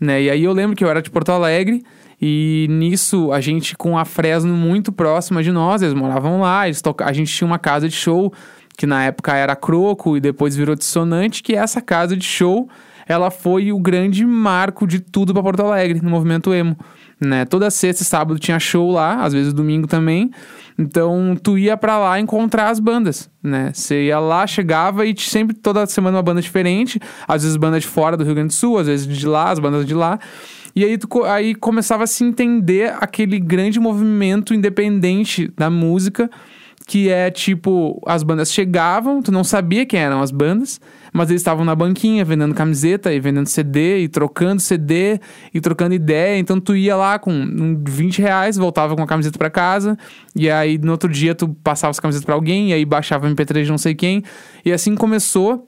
Né? 0.00 0.22
E 0.22 0.30
aí 0.30 0.44
eu 0.44 0.52
lembro 0.52 0.76
que 0.76 0.84
eu 0.84 0.90
era 0.90 1.00
de 1.00 1.10
Porto 1.10 1.30
Alegre 1.30 1.82
e 2.20 2.66
nisso, 2.68 3.32
a 3.32 3.40
gente 3.40 3.76
com 3.76 3.96
a 3.96 4.04
Fresno 4.04 4.54
muito 4.54 4.92
próxima 4.92 5.42
de 5.42 5.50
nós, 5.50 5.80
eles 5.80 5.94
moravam 5.94 6.40
lá, 6.40 6.66
eles 6.66 6.82
toca... 6.82 7.06
a 7.06 7.12
gente 7.12 7.32
tinha 7.32 7.46
uma 7.46 7.58
casa 7.58 7.88
de 7.88 7.94
show 7.94 8.32
que 8.76 8.86
na 8.86 9.04
época 9.04 9.34
era 9.34 9.54
Croco 9.56 10.16
e 10.16 10.20
depois 10.20 10.56
virou 10.56 10.74
Dissonante, 10.74 11.42
que 11.42 11.54
essa 11.54 11.82
casa 11.82 12.16
de 12.16 12.24
show, 12.24 12.68
ela 13.06 13.30
foi 13.30 13.72
o 13.72 13.78
grande 13.78 14.24
marco 14.24 14.86
de 14.86 15.00
tudo 15.00 15.34
para 15.34 15.42
Porto 15.42 15.62
Alegre, 15.62 16.00
no 16.02 16.08
movimento 16.08 16.52
emo. 16.54 16.76
Né? 17.20 17.44
Toda 17.44 17.70
sexta 17.70 18.02
e 18.02 18.06
sábado 18.06 18.38
tinha 18.38 18.58
show 18.58 18.90
lá, 18.90 19.22
às 19.22 19.32
vezes 19.32 19.52
domingo 19.52 19.86
também. 19.86 20.30
Então 20.78 21.36
tu 21.42 21.58
ia 21.58 21.76
para 21.76 21.98
lá 21.98 22.18
encontrar 22.18 22.70
as 22.70 22.80
bandas, 22.80 23.28
né? 23.42 23.70
Você 23.74 24.06
ia 24.06 24.18
lá, 24.18 24.46
chegava 24.46 25.04
e 25.04 25.14
sempre 25.18 25.54
toda 25.54 25.84
semana 25.84 26.16
uma 26.16 26.22
banda 26.22 26.40
diferente, 26.40 26.98
às 27.28 27.42
vezes 27.42 27.56
banda 27.58 27.78
de 27.78 27.86
fora 27.86 28.16
do 28.16 28.24
Rio 28.24 28.34
Grande 28.34 28.48
do 28.48 28.54
Sul, 28.54 28.78
às 28.78 28.86
vezes 28.86 29.06
de 29.06 29.26
lá, 29.26 29.50
as 29.50 29.58
bandas 29.58 29.84
de 29.84 29.92
lá. 29.92 30.18
E 30.74 30.84
aí, 30.84 30.96
tu, 30.96 31.24
aí 31.24 31.54
começava 31.54 32.04
a 32.04 32.06
se 32.06 32.24
entender 32.24 32.94
aquele 32.98 33.38
grande 33.38 33.78
movimento 33.78 34.54
independente 34.54 35.52
da 35.56 35.68
música, 35.68 36.30
que 36.86 37.10
é 37.10 37.30
tipo, 37.30 38.00
as 38.06 38.22
bandas 38.22 38.52
chegavam, 38.52 39.20
tu 39.20 39.30
não 39.30 39.44
sabia 39.44 39.84
quem 39.84 40.00
eram 40.00 40.22
as 40.22 40.30
bandas, 40.30 40.80
mas 41.12 41.30
eles 41.30 41.40
estavam 41.40 41.64
na 41.64 41.74
banquinha 41.74 42.24
vendendo 42.24 42.54
camiseta 42.54 43.12
e 43.12 43.20
vendendo 43.20 43.46
CD 43.46 44.00
e 44.00 44.08
trocando 44.08 44.60
CD 44.60 45.20
e 45.52 45.60
trocando 45.60 45.94
ideia. 45.94 46.38
Então 46.38 46.60
tu 46.60 46.76
ia 46.76 46.96
lá 46.96 47.18
com 47.18 47.82
20 47.86 48.20
reais, 48.20 48.56
voltava 48.56 48.94
com 48.96 49.02
a 49.02 49.06
camiseta 49.06 49.38
para 49.38 49.50
casa, 49.50 49.96
e 50.34 50.50
aí 50.50 50.78
no 50.78 50.92
outro 50.92 51.08
dia 51.08 51.34
tu 51.34 51.48
passava 51.48 51.90
as 51.90 52.00
camisetas 52.00 52.24
para 52.24 52.34
alguém, 52.34 52.70
e 52.70 52.72
aí 52.72 52.84
baixava 52.84 53.28
MP3 53.28 53.64
de 53.64 53.70
não 53.70 53.78
sei 53.78 53.94
quem. 53.94 54.22
E 54.64 54.72
assim 54.72 54.94
começou 54.94 55.66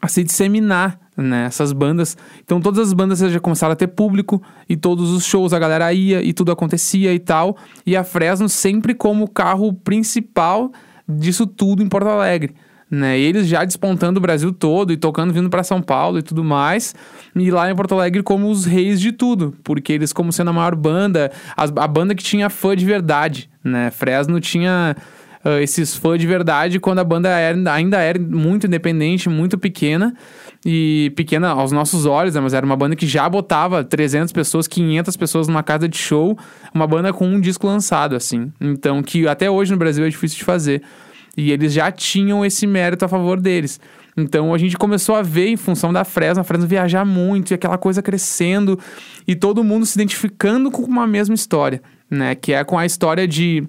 a 0.00 0.08
se 0.08 0.24
disseminar 0.24 0.98
né, 1.16 1.44
essas 1.44 1.72
bandas. 1.72 2.16
Então 2.42 2.60
todas 2.60 2.88
as 2.88 2.92
bandas 2.92 3.18
já 3.18 3.40
começaram 3.40 3.72
a 3.72 3.76
ter 3.76 3.88
público 3.88 4.42
e 4.68 4.76
todos 4.76 5.10
os 5.10 5.24
shows 5.24 5.52
a 5.52 5.58
galera 5.58 5.92
ia 5.92 6.22
e 6.22 6.32
tudo 6.32 6.50
acontecia 6.50 7.12
e 7.12 7.18
tal. 7.18 7.56
E 7.84 7.96
a 7.96 8.02
Fresno 8.02 8.48
sempre 8.48 8.94
como 8.94 9.28
carro 9.28 9.72
principal 9.72 10.72
disso 11.06 11.46
tudo 11.46 11.82
em 11.82 11.88
Porto 11.88 12.08
Alegre. 12.08 12.54
Né? 12.90 13.18
Eles 13.18 13.46
já 13.46 13.64
despontando 13.64 14.18
o 14.18 14.20
Brasil 14.20 14.52
todo 14.52 14.92
e 14.92 14.96
tocando 14.96 15.32
vindo 15.32 15.48
para 15.48 15.62
São 15.62 15.80
Paulo 15.80 16.18
e 16.18 16.22
tudo 16.22 16.42
mais. 16.42 16.94
E 17.36 17.50
lá 17.50 17.70
em 17.70 17.74
Porto 17.74 17.94
Alegre 17.94 18.22
como 18.22 18.50
os 18.50 18.64
reis 18.64 19.00
de 19.00 19.12
tudo, 19.12 19.54
porque 19.62 19.92
eles 19.92 20.12
como 20.12 20.32
sendo 20.32 20.50
a 20.50 20.52
maior 20.52 20.74
banda, 20.74 21.30
a, 21.56 21.62
a 21.62 21.86
banda 21.86 22.14
que 22.14 22.24
tinha 22.24 22.50
fã 22.50 22.74
de 22.74 22.84
verdade, 22.84 23.48
né? 23.62 23.92
Fresno 23.92 24.40
tinha 24.40 24.96
uh, 25.44 25.60
esses 25.60 25.94
fãs 25.96 26.18
de 26.18 26.26
verdade 26.26 26.80
quando 26.80 26.98
a 26.98 27.04
banda 27.04 27.28
era, 27.28 27.72
ainda 27.72 27.98
era 28.00 28.18
muito 28.18 28.66
independente, 28.66 29.28
muito 29.28 29.56
pequena. 29.56 30.14
E 30.64 31.10
pequena 31.16 31.48
aos 31.48 31.72
nossos 31.72 32.04
olhos, 32.04 32.34
né? 32.34 32.40
Mas 32.40 32.52
era 32.52 32.66
uma 32.66 32.76
banda 32.76 32.94
que 32.94 33.06
já 33.06 33.26
botava 33.28 33.82
300 33.82 34.30
pessoas, 34.30 34.68
500 34.68 35.16
pessoas 35.16 35.48
numa 35.48 35.62
casa 35.62 35.88
de 35.88 35.96
show. 35.96 36.36
Uma 36.74 36.86
banda 36.86 37.12
com 37.14 37.26
um 37.26 37.40
disco 37.40 37.66
lançado, 37.66 38.14
assim. 38.14 38.52
Então, 38.60 39.02
que 39.02 39.26
até 39.26 39.50
hoje 39.50 39.72
no 39.72 39.78
Brasil 39.78 40.04
é 40.04 40.08
difícil 40.08 40.36
de 40.36 40.44
fazer. 40.44 40.82
E 41.36 41.52
eles 41.52 41.72
já 41.72 41.90
tinham 41.90 42.44
esse 42.44 42.66
mérito 42.66 43.04
a 43.04 43.08
favor 43.08 43.40
deles. 43.40 43.80
Então 44.16 44.52
a 44.52 44.58
gente 44.58 44.76
começou 44.76 45.14
a 45.14 45.22
ver, 45.22 45.48
em 45.48 45.56
função 45.56 45.92
da 45.92 46.04
Fresno, 46.04 46.40
a 46.40 46.44
Fresno 46.44 46.66
viajar 46.66 47.04
muito 47.04 47.50
e 47.50 47.54
aquela 47.54 47.78
coisa 47.78 48.02
crescendo 48.02 48.78
e 49.26 49.34
todo 49.34 49.64
mundo 49.64 49.86
se 49.86 49.96
identificando 49.96 50.70
com 50.70 50.82
uma 50.82 51.06
mesma 51.06 51.34
história, 51.34 51.82
né? 52.10 52.34
Que 52.34 52.52
é 52.52 52.64
com 52.64 52.78
a 52.78 52.84
história 52.84 53.26
de 53.26 53.66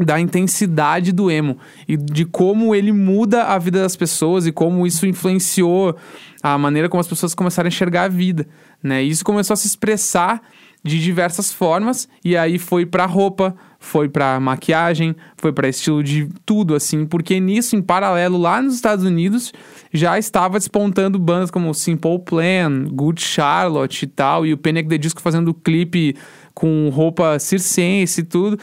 da 0.00 0.20
intensidade 0.20 1.10
do 1.10 1.28
emo 1.28 1.58
e 1.88 1.96
de 1.96 2.24
como 2.24 2.72
ele 2.72 2.92
muda 2.92 3.44
a 3.44 3.58
vida 3.58 3.80
das 3.80 3.96
pessoas 3.96 4.46
e 4.46 4.52
como 4.52 4.86
isso 4.86 5.04
influenciou 5.04 5.96
a 6.40 6.56
maneira 6.56 6.88
como 6.88 7.00
as 7.00 7.08
pessoas 7.08 7.34
começaram 7.34 7.66
a 7.66 7.68
enxergar 7.68 8.04
a 8.04 8.08
vida, 8.08 8.46
né? 8.80 9.02
E 9.02 9.08
isso 9.08 9.24
começou 9.24 9.54
a 9.54 9.56
se 9.56 9.66
expressar 9.66 10.40
de 10.84 11.02
diversas 11.02 11.52
formas 11.52 12.08
e 12.24 12.36
aí 12.36 12.58
foi 12.58 12.86
para 12.86 13.06
roupa, 13.06 13.56
foi 13.78 14.08
para 14.08 14.40
maquiagem, 14.40 15.14
foi 15.36 15.52
para 15.52 15.68
estilo 15.68 16.02
de 16.02 16.28
tudo 16.44 16.74
assim, 16.74 17.06
porque 17.06 17.38
nisso 17.38 17.76
em 17.76 17.82
paralelo 17.82 18.36
lá 18.36 18.60
nos 18.60 18.74
Estados 18.74 19.04
Unidos 19.04 19.52
já 19.92 20.18
estava 20.18 20.58
despontando 20.58 21.18
bandas 21.18 21.50
como 21.50 21.72
Simple 21.72 22.18
Plan, 22.18 22.84
Good 22.90 23.22
Charlotte 23.22 24.02
e 24.02 24.08
tal, 24.08 24.44
e 24.44 24.52
o 24.52 24.58
Panic! 24.58 24.88
The 24.88 24.98
Disco 24.98 25.20
fazendo 25.20 25.54
clipe 25.54 26.16
com 26.52 26.88
roupa 26.88 27.38
circense 27.38 28.20
e 28.20 28.24
tudo. 28.24 28.58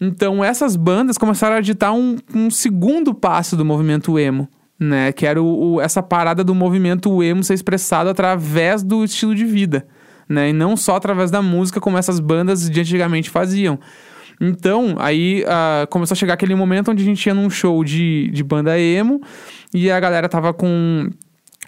Então 0.00 0.42
essas 0.42 0.76
bandas 0.76 1.18
começaram 1.18 1.56
a 1.56 1.60
ditar 1.60 1.92
um, 1.92 2.16
um 2.32 2.48
segundo 2.48 3.12
passo 3.12 3.56
do 3.56 3.64
movimento 3.64 4.18
emo, 4.18 4.48
né? 4.78 5.10
Que 5.12 5.26
era 5.26 5.42
o, 5.42 5.74
o, 5.74 5.80
essa 5.80 6.02
parada 6.02 6.44
do 6.44 6.54
movimento 6.54 7.22
emo 7.22 7.42
ser 7.42 7.54
expressado 7.54 8.08
através 8.08 8.84
do 8.84 9.02
estilo 9.02 9.34
de 9.34 9.44
vida, 9.44 9.86
né? 10.28 10.50
E 10.50 10.52
não 10.52 10.76
só 10.76 10.94
através 10.94 11.30
da 11.30 11.42
música 11.42 11.80
como 11.80 11.98
essas 11.98 12.20
bandas 12.20 12.70
de 12.70 12.80
antigamente 12.80 13.28
faziam. 13.28 13.78
Então, 14.40 14.94
aí 14.98 15.44
uh, 15.44 15.86
começou 15.88 16.14
a 16.14 16.16
chegar 16.16 16.32
aquele 16.32 16.54
momento 16.54 16.90
onde 16.90 17.02
a 17.02 17.06
gente 17.06 17.26
ia 17.26 17.34
num 17.34 17.50
show 17.50 17.84
de, 17.84 18.30
de 18.32 18.42
banda 18.42 18.78
emo 18.78 19.20
e 19.74 19.90
a 19.90 20.00
galera 20.00 20.30
tava 20.30 20.54
com 20.54 21.10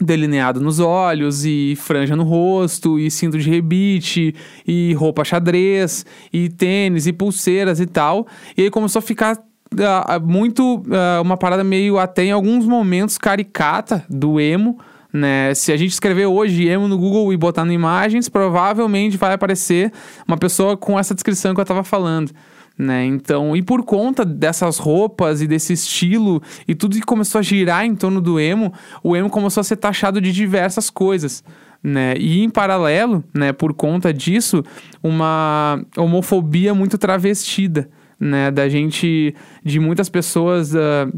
delineado 0.00 0.59
nos 0.59 0.81
olhos 0.81 1.45
e 1.45 1.75
franja 1.76 2.17
no 2.17 2.23
rosto 2.23 2.99
e 2.99 3.11
cinto 3.11 3.38
de 3.38 3.49
rebite 3.49 4.35
e 4.67 4.95
roupa 4.95 5.23
xadrez 5.23 6.07
e 6.33 6.49
tênis 6.49 7.07
e 7.07 7.12
pulseiras 7.12 7.79
e 7.79 7.87
tal. 7.87 8.26
E 8.57 8.62
aí 8.62 8.71
começou 8.71 9.00
a 9.00 9.02
ficar 9.02 9.37
uh, 9.37 10.21
muito 10.26 10.79
uh, 10.79 11.21
uma 11.23 11.37
parada 11.37 11.62
meio 11.62 11.99
até 11.99 12.25
em 12.25 12.33
alguns 12.33 12.64
momentos 12.64 13.19
caricata 13.19 14.02
do 14.09 14.41
emo. 14.41 14.79
Né? 15.12 15.52
Se 15.52 15.71
a 15.73 15.76
gente 15.76 15.91
escrever 15.91 16.25
hoje 16.25 16.67
emo 16.67 16.88
no 16.88 16.97
Google 16.97 17.35
e 17.35 17.37
botar 17.37 17.67
no 17.67 17.73
imagens, 17.73 18.31
provavelmente 18.31 19.19
vai 19.19 19.35
aparecer 19.35 19.93
uma 20.26 20.38
pessoa 20.38 20.75
com 20.75 20.99
essa 20.99 21.14
descrição 21.14 21.52
que 21.52 21.61
eu 21.61 21.64
estava 21.64 21.85
falando 21.85 22.33
né? 22.79 23.05
Então, 23.05 23.57
e 23.57 23.62
por 23.62 23.85
conta 23.85 24.25
dessas 24.25 24.79
roupas 24.79 25.43
e 25.43 25.47
desse 25.47 25.73
estilo 25.73 26.43
e 26.67 26.75
tudo 26.75 26.97
que 26.97 27.02
começou 27.02 27.38
a 27.38 27.43
girar 27.43 27.85
em 27.85 27.95
torno 27.95 28.21
do 28.21 28.41
emo, 28.41 28.73
o 29.02 29.17
emo 29.17 29.31
começou 29.31 29.61
a 29.61 29.64
ser 29.64 29.76
taxado 29.76 30.21
de 30.21 30.33
diversas 30.33 30.91
coisas. 30.91 31.45
Né? 31.83 32.14
E 32.17 32.43
em 32.43 32.49
paralelo, 32.49 33.25
né, 33.35 33.52
por 33.52 33.75
conta 33.75 34.12
disso, 34.12 34.62
uma 35.02 35.85
homofobia 35.97 36.73
muito 36.73 36.97
travestida, 36.97 37.91
né, 38.21 38.52
da 38.52 38.69
gente, 38.69 39.35
de 39.64 39.81
muitas 39.81 40.09
pessoas 40.09 40.75
uh, 40.75 41.12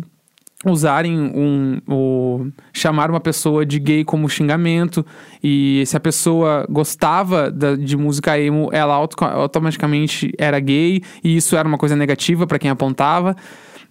usarem 0.71 1.19
um, 1.19 1.81
o, 1.87 2.47
chamar 2.73 3.11
uma 3.11 3.21
pessoa 3.21 3.65
de 3.65 3.79
gay 3.79 4.05
como 4.05 4.29
xingamento 4.29 5.05
e 5.43 5.83
se 5.87 5.97
a 5.97 6.01
pessoa 6.01 6.67
gostava 6.69 7.51
da, 7.51 7.77
de 7.77 7.97
música 7.97 8.39
emo, 8.39 8.69
ela 8.73 8.95
auto, 8.95 9.23
automaticamente 9.25 10.33
era 10.39 10.59
gay 10.61 11.03
e 11.23 11.37
isso 11.37 11.57
era 11.57 11.67
uma 11.67 11.79
coisa 11.79 11.97
negativa 11.97 12.47
para 12.47 12.59
quem 12.59 12.71
apontava. 12.71 13.37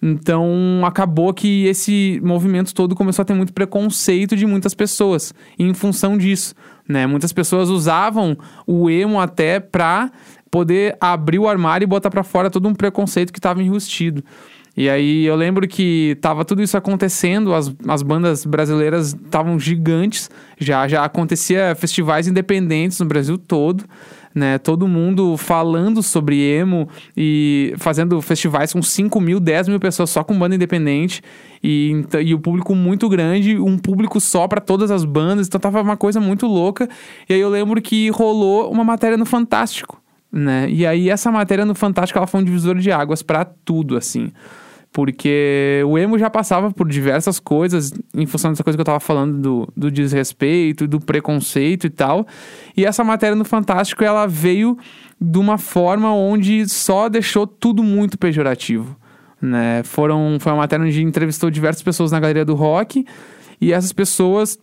Então 0.02 0.82
acabou 0.84 1.32
que 1.32 1.64
esse 1.64 2.20
movimento 2.22 2.74
todo 2.74 2.94
começou 2.94 3.22
a 3.22 3.26
ter 3.26 3.34
muito 3.34 3.52
preconceito 3.52 4.36
de 4.36 4.46
muitas 4.46 4.74
pessoas 4.74 5.32
em 5.58 5.72
função 5.72 6.18
disso, 6.18 6.54
né? 6.86 7.06
Muitas 7.06 7.32
pessoas 7.32 7.70
usavam 7.70 8.36
o 8.66 8.90
emo 8.90 9.18
até 9.18 9.58
para 9.58 10.10
poder 10.50 10.96
abrir 11.00 11.38
o 11.38 11.48
armário 11.48 11.84
e 11.84 11.88
botar 11.88 12.10
para 12.10 12.22
fora 12.22 12.50
todo 12.50 12.68
um 12.68 12.74
preconceito 12.74 13.32
que 13.32 13.38
estava 13.38 13.62
enrustido. 13.62 14.22
E 14.76 14.88
aí 14.88 15.24
eu 15.24 15.36
lembro 15.36 15.68
que 15.68 16.16
tava 16.20 16.44
tudo 16.44 16.60
isso 16.60 16.76
acontecendo, 16.76 17.54
as, 17.54 17.72
as 17.86 18.02
bandas 18.02 18.44
brasileiras 18.44 19.14
estavam 19.14 19.58
gigantes, 19.58 20.28
já, 20.58 20.88
já 20.88 21.04
acontecia 21.04 21.76
festivais 21.76 22.26
independentes 22.26 22.98
no 22.98 23.06
Brasil 23.06 23.38
todo, 23.38 23.84
né? 24.34 24.58
Todo 24.58 24.88
mundo 24.88 25.36
falando 25.36 26.02
sobre 26.02 26.40
emo 26.40 26.88
e 27.16 27.72
fazendo 27.78 28.20
festivais 28.20 28.72
com 28.72 28.82
5 28.82 29.20
mil, 29.20 29.38
10 29.38 29.68
mil 29.68 29.78
pessoas 29.78 30.10
só 30.10 30.24
com 30.24 30.36
banda 30.36 30.56
independente 30.56 31.22
e, 31.62 32.04
e 32.20 32.34
o 32.34 32.40
público 32.40 32.74
muito 32.74 33.08
grande, 33.08 33.56
um 33.56 33.78
público 33.78 34.20
só 34.20 34.48
para 34.48 34.60
todas 34.60 34.90
as 34.90 35.04
bandas, 35.04 35.46
então 35.46 35.60
tava 35.60 35.80
uma 35.80 35.96
coisa 35.96 36.18
muito 36.18 36.48
louca. 36.48 36.88
E 37.28 37.34
aí 37.34 37.40
eu 37.40 37.48
lembro 37.48 37.80
que 37.80 38.10
rolou 38.10 38.72
uma 38.72 38.82
matéria 38.82 39.16
no 39.16 39.24
Fantástico, 39.24 40.02
né? 40.32 40.68
E 40.68 40.84
aí 40.84 41.08
essa 41.08 41.30
matéria 41.30 41.64
no 41.64 41.76
Fantástico 41.76 42.18
ela 42.18 42.26
foi 42.26 42.40
um 42.40 42.44
divisor 42.44 42.74
de 42.76 42.90
águas 42.90 43.22
para 43.22 43.44
tudo, 43.44 43.96
assim 43.96 44.32
porque 44.94 45.82
o 45.88 45.98
emo 45.98 46.16
já 46.16 46.30
passava 46.30 46.70
por 46.70 46.88
diversas 46.88 47.40
coisas, 47.40 47.92
em 48.14 48.26
função 48.26 48.52
dessa 48.52 48.62
coisa 48.62 48.76
que 48.76 48.80
eu 48.80 48.84
tava 48.84 49.00
falando 49.00 49.40
do, 49.40 49.68
do 49.76 49.90
desrespeito, 49.90 50.86
do 50.86 51.00
preconceito 51.00 51.88
e 51.88 51.90
tal. 51.90 52.24
E 52.76 52.86
essa 52.86 53.02
matéria 53.02 53.34
no 53.34 53.44
Fantástico, 53.44 54.04
ela 54.04 54.24
veio 54.28 54.78
de 55.20 55.36
uma 55.36 55.58
forma 55.58 56.14
onde 56.14 56.68
só 56.68 57.08
deixou 57.08 57.44
tudo 57.44 57.82
muito 57.82 58.16
pejorativo. 58.16 58.96
Né? 59.42 59.82
Foram, 59.82 60.36
foi 60.38 60.52
uma 60.52 60.58
matéria 60.58 60.86
onde 60.86 61.02
entrevistou 61.02 61.50
diversas 61.50 61.82
pessoas 61.82 62.12
na 62.12 62.20
galeria 62.20 62.44
do 62.44 62.54
rock, 62.54 63.04
e 63.60 63.72
essas 63.72 63.92
pessoas 63.92 64.56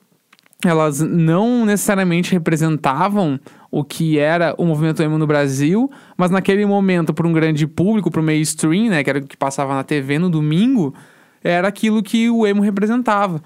elas 0.67 0.99
não 0.99 1.65
necessariamente 1.65 2.31
representavam 2.31 3.39
o 3.69 3.83
que 3.83 4.19
era 4.19 4.53
o 4.57 4.65
movimento 4.65 5.01
emo 5.01 5.17
no 5.17 5.25
Brasil, 5.25 5.89
mas 6.17 6.29
naquele 6.29 6.65
momento, 6.65 7.13
para 7.13 7.27
um 7.27 7.33
grande 7.33 7.65
público, 7.65 8.11
para 8.11 8.19
o 8.19 8.23
mainstream, 8.23 8.89
né, 8.89 9.03
que 9.03 9.09
era 9.09 9.19
o 9.19 9.25
que 9.25 9.37
passava 9.37 9.73
na 9.73 9.83
TV 9.83 10.19
no 10.19 10.29
domingo, 10.29 10.93
era 11.43 11.67
aquilo 11.67 12.03
que 12.03 12.29
o 12.29 12.45
emo 12.45 12.61
representava. 12.61 13.41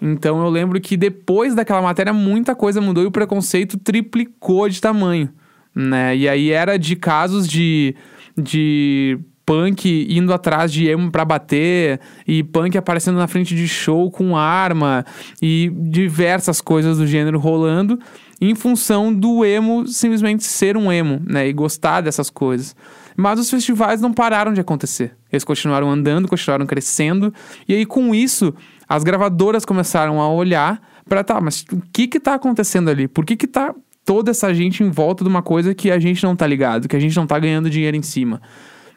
Então 0.00 0.42
eu 0.42 0.50
lembro 0.50 0.80
que 0.80 0.96
depois 0.96 1.54
daquela 1.54 1.82
matéria 1.82 2.12
muita 2.12 2.54
coisa 2.54 2.80
mudou 2.80 3.02
e 3.02 3.06
o 3.06 3.10
preconceito 3.10 3.78
triplicou 3.78 4.68
de 4.68 4.80
tamanho, 4.80 5.30
né? 5.74 6.16
E 6.16 6.28
aí 6.28 6.50
era 6.50 6.78
de 6.78 6.94
casos 6.96 7.48
de, 7.48 7.94
de 8.36 9.18
punk 9.44 10.06
indo 10.08 10.32
atrás 10.32 10.72
de 10.72 10.86
emo 10.88 11.10
para 11.10 11.24
bater 11.24 12.00
e 12.26 12.42
punk 12.42 12.76
aparecendo 12.78 13.16
na 13.16 13.26
frente 13.26 13.54
de 13.54 13.68
show 13.68 14.10
com 14.10 14.36
arma 14.36 15.04
e 15.40 15.70
diversas 15.74 16.60
coisas 16.60 16.98
do 16.98 17.06
gênero 17.06 17.38
rolando 17.38 17.98
em 18.40 18.54
função 18.54 19.12
do 19.12 19.44
emo 19.44 19.86
simplesmente 19.86 20.44
ser 20.44 20.76
um 20.76 20.92
emo, 20.92 21.20
né, 21.24 21.48
e 21.48 21.52
gostar 21.52 22.00
dessas 22.00 22.28
coisas. 22.30 22.74
Mas 23.16 23.38
os 23.38 23.48
festivais 23.48 24.00
não 24.00 24.12
pararam 24.12 24.52
de 24.52 24.60
acontecer. 24.60 25.14
Eles 25.32 25.44
continuaram 25.44 25.88
andando, 25.88 26.28
continuaram 26.28 26.66
crescendo, 26.66 27.32
e 27.68 27.74
aí 27.74 27.86
com 27.86 28.14
isso 28.14 28.52
as 28.88 29.04
gravadoras 29.04 29.64
começaram 29.64 30.20
a 30.20 30.28
olhar 30.28 30.80
para 31.08 31.22
tá, 31.22 31.40
mas 31.40 31.64
o 31.72 31.80
que 31.92 32.06
que 32.06 32.18
tá 32.18 32.34
acontecendo 32.34 32.90
ali? 32.90 33.06
Por 33.06 33.24
que 33.24 33.36
que 33.36 33.46
tá 33.46 33.74
toda 34.04 34.30
essa 34.30 34.52
gente 34.52 34.82
em 34.82 34.90
volta 34.90 35.22
de 35.22 35.30
uma 35.30 35.42
coisa 35.42 35.74
que 35.74 35.90
a 35.90 35.98
gente 35.98 36.22
não 36.22 36.34
tá 36.34 36.46
ligado, 36.46 36.88
que 36.88 36.96
a 36.96 37.00
gente 37.00 37.16
não 37.16 37.26
tá 37.26 37.38
ganhando 37.38 37.70
dinheiro 37.70 37.96
em 37.96 38.02
cima? 38.02 38.42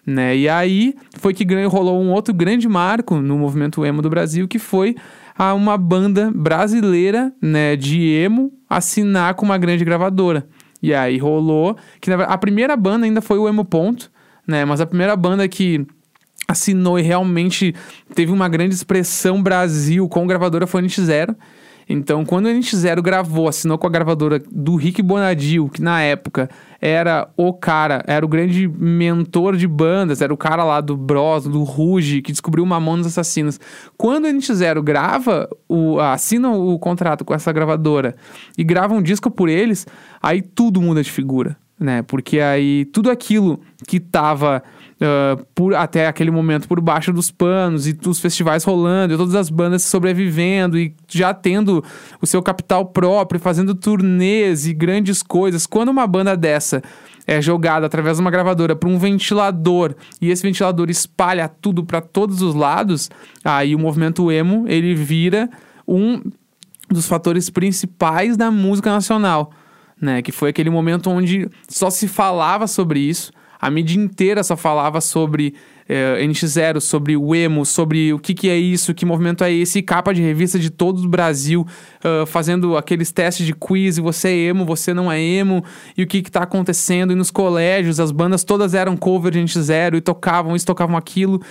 Né? 0.07 0.37
E 0.37 0.47
aí 0.47 0.93
foi 1.19 1.33
que 1.33 1.45
rolou 1.65 2.01
um 2.01 2.13
outro 2.13 2.33
grande 2.33 2.65
marco 2.65 3.15
no 3.17 3.37
movimento 3.37 3.85
emo 3.85 4.01
do 4.01 4.09
Brasil, 4.09 4.47
que 4.47 4.57
foi 4.57 4.95
a 5.37 5.53
uma 5.53 5.77
banda 5.77 6.31
brasileira, 6.33 7.33
né, 7.41 7.75
de 7.75 8.01
emo 8.01 8.53
assinar 8.69 9.33
com 9.33 9.45
uma 9.45 9.57
grande 9.57 9.83
gravadora. 9.83 10.47
E 10.81 10.93
aí 10.93 11.17
rolou 11.17 11.75
que 11.99 12.09
a 12.09 12.37
primeira 12.37 12.77
banda 12.77 13.05
ainda 13.05 13.21
foi 13.21 13.37
o 13.37 13.49
Emo 13.49 13.65
Ponto, 13.65 14.09
né, 14.47 14.63
mas 14.63 14.79
a 14.79 14.85
primeira 14.85 15.13
banda 15.15 15.45
que 15.47 15.85
assinou 16.47 16.97
e 16.97 17.01
realmente 17.01 17.75
teve 18.15 18.31
uma 18.31 18.47
grande 18.47 18.73
expressão 18.73 19.43
Brasil 19.43 20.07
com 20.07 20.25
gravadora 20.25 20.65
foi 20.65 20.79
a 20.79 20.83
NX 20.85 21.01
Zero. 21.01 21.35
Então, 21.89 22.25
quando 22.25 22.47
a 22.47 22.53
NX 22.53 22.75
Zero 22.75 23.01
gravou, 23.01 23.47
assinou 23.47 23.77
com 23.77 23.87
a 23.87 23.89
gravadora 23.89 24.39
do 24.51 24.75
Rick 24.75 25.01
Bonadil, 25.01 25.69
que 25.69 25.81
na 25.81 26.01
época 26.01 26.49
era 26.81 27.29
o 27.37 27.53
cara, 27.53 28.03
era 28.05 28.25
o 28.25 28.29
grande 28.29 28.67
mentor 28.67 29.55
de 29.55 29.67
bandas, 29.67 30.21
era 30.21 30.33
o 30.33 30.37
cara 30.37 30.63
lá 30.63 30.81
do 30.81 30.97
Bros, 30.97 31.45
do 31.45 31.63
Ruge, 31.63 32.21
que 32.21 32.31
descobriu 32.31 32.63
o 32.63 32.67
Mamonas 32.67 33.07
Assassinos. 33.07 33.59
Quando 33.97 34.25
a 34.25 34.33
NX 34.33 34.47
Zero 34.47 34.83
grava, 34.83 35.49
o, 35.67 35.99
assina 35.99 36.51
o 36.51 36.77
contrato 36.77 37.23
com 37.23 37.33
essa 37.33 37.51
gravadora 37.53 38.15
e 38.57 38.63
grava 38.63 38.93
um 38.93 39.01
disco 39.01 39.31
por 39.31 39.47
eles, 39.47 39.87
aí 40.21 40.41
tudo 40.41 40.81
muda 40.81 41.01
de 41.01 41.11
figura. 41.11 41.55
né? 41.79 42.01
Porque 42.01 42.39
aí 42.39 42.85
tudo 42.85 43.09
aquilo 43.09 43.59
que 43.87 43.99
tava 43.99 44.61
uh, 45.01 45.43
por, 45.55 45.73
até 45.73 46.07
aquele 46.07 46.31
momento 46.31 46.67
por 46.67 46.81
baixo 46.81 47.11
dos 47.13 47.31
panos 47.31 47.87
e 47.87 47.97
os 48.05 48.19
festivais 48.19 48.63
rolando, 48.63 49.13
e 49.13 49.17
todas 49.17 49.35
as 49.35 49.49
bandas 49.49 49.83
sobrevivendo 49.83 50.77
e 50.77 50.93
já 51.07 51.33
tendo 51.33 51.83
o 52.21 52.27
seu 52.27 52.41
capital 52.41 52.85
próprio, 52.85 53.39
fazendo 53.39 53.75
turnês 53.75 54.67
e 54.67 54.73
grandes 54.73 55.21
coisas. 55.21 55.65
Quando 55.65 55.89
uma 55.89 56.07
banda 56.07 56.35
dessa 56.35 56.81
é 57.25 57.41
jogada 57.41 57.85
através 57.85 58.17
de 58.17 58.21
uma 58.21 58.31
gravadora 58.31 58.75
para 58.75 58.87
um 58.87 58.97
ventilador 58.97 59.93
e 60.21 60.29
esse 60.29 60.43
ventilador 60.43 60.89
espalha 60.89 61.49
tudo 61.49 61.83
para 61.83 61.99
todos 61.99 62.41
os 62.41 62.55
lados, 62.55 63.09
aí 63.43 63.75
o 63.75 63.79
movimento 63.79 64.31
emo 64.31 64.65
ele 64.67 64.95
vira 64.95 65.49
um 65.85 66.21
dos 66.89 67.05
fatores 67.05 67.49
principais 67.49 68.37
da 68.37 68.49
música 68.49 68.89
nacional, 68.89 69.51
né? 69.99 70.21
Que 70.21 70.31
foi 70.31 70.51
aquele 70.51 70.69
momento 70.69 71.09
onde 71.09 71.49
só 71.67 71.89
se 71.89 72.07
falava 72.07 72.65
sobre 72.65 73.01
isso, 73.01 73.31
a 73.59 73.69
mídia 73.69 73.99
inteira 73.99 74.43
só 74.43 74.55
falava 74.55 75.01
sobre 75.01 75.55
é, 75.87 76.21
NX0, 76.25 76.79
sobre 76.79 77.15
o 77.15 77.33
emo, 77.33 77.65
sobre 77.65 78.13
o 78.13 78.19
que, 78.19 78.33
que 78.33 78.49
é 78.49 78.57
isso, 78.57 78.93
que 78.93 79.05
movimento 79.05 79.43
é 79.43 79.51
esse, 79.51 79.81
capa 79.81 80.13
de 80.13 80.21
revista 80.21 80.59
de 80.59 80.69
todo 80.69 81.03
o 81.03 81.07
Brasil, 81.07 81.65
uh, 82.03 82.25
fazendo 82.25 82.75
aqueles 82.75 83.11
testes 83.11 83.45
de 83.45 83.53
quiz, 83.53 83.97
e 83.97 84.01
você 84.01 84.27
é 84.27 84.37
emo, 84.47 84.65
você 84.65 84.93
não 84.93 85.11
é 85.11 85.21
emo, 85.21 85.63
e 85.97 86.03
o 86.03 86.07
que 86.07 86.21
que 86.21 86.31
tá 86.31 86.43
acontecendo, 86.43 87.13
e 87.13 87.15
nos 87.15 87.31
colégios, 87.31 87.99
as 87.99 88.11
bandas 88.11 88.43
todas 88.43 88.73
eram 88.73 88.97
cover 88.97 89.31
de 89.31 89.39
NX0, 89.39 89.95
e 89.97 90.01
tocavam 90.01 90.55
isso, 90.55 90.65
tocavam 90.65 90.97
aquilo, 90.97 91.41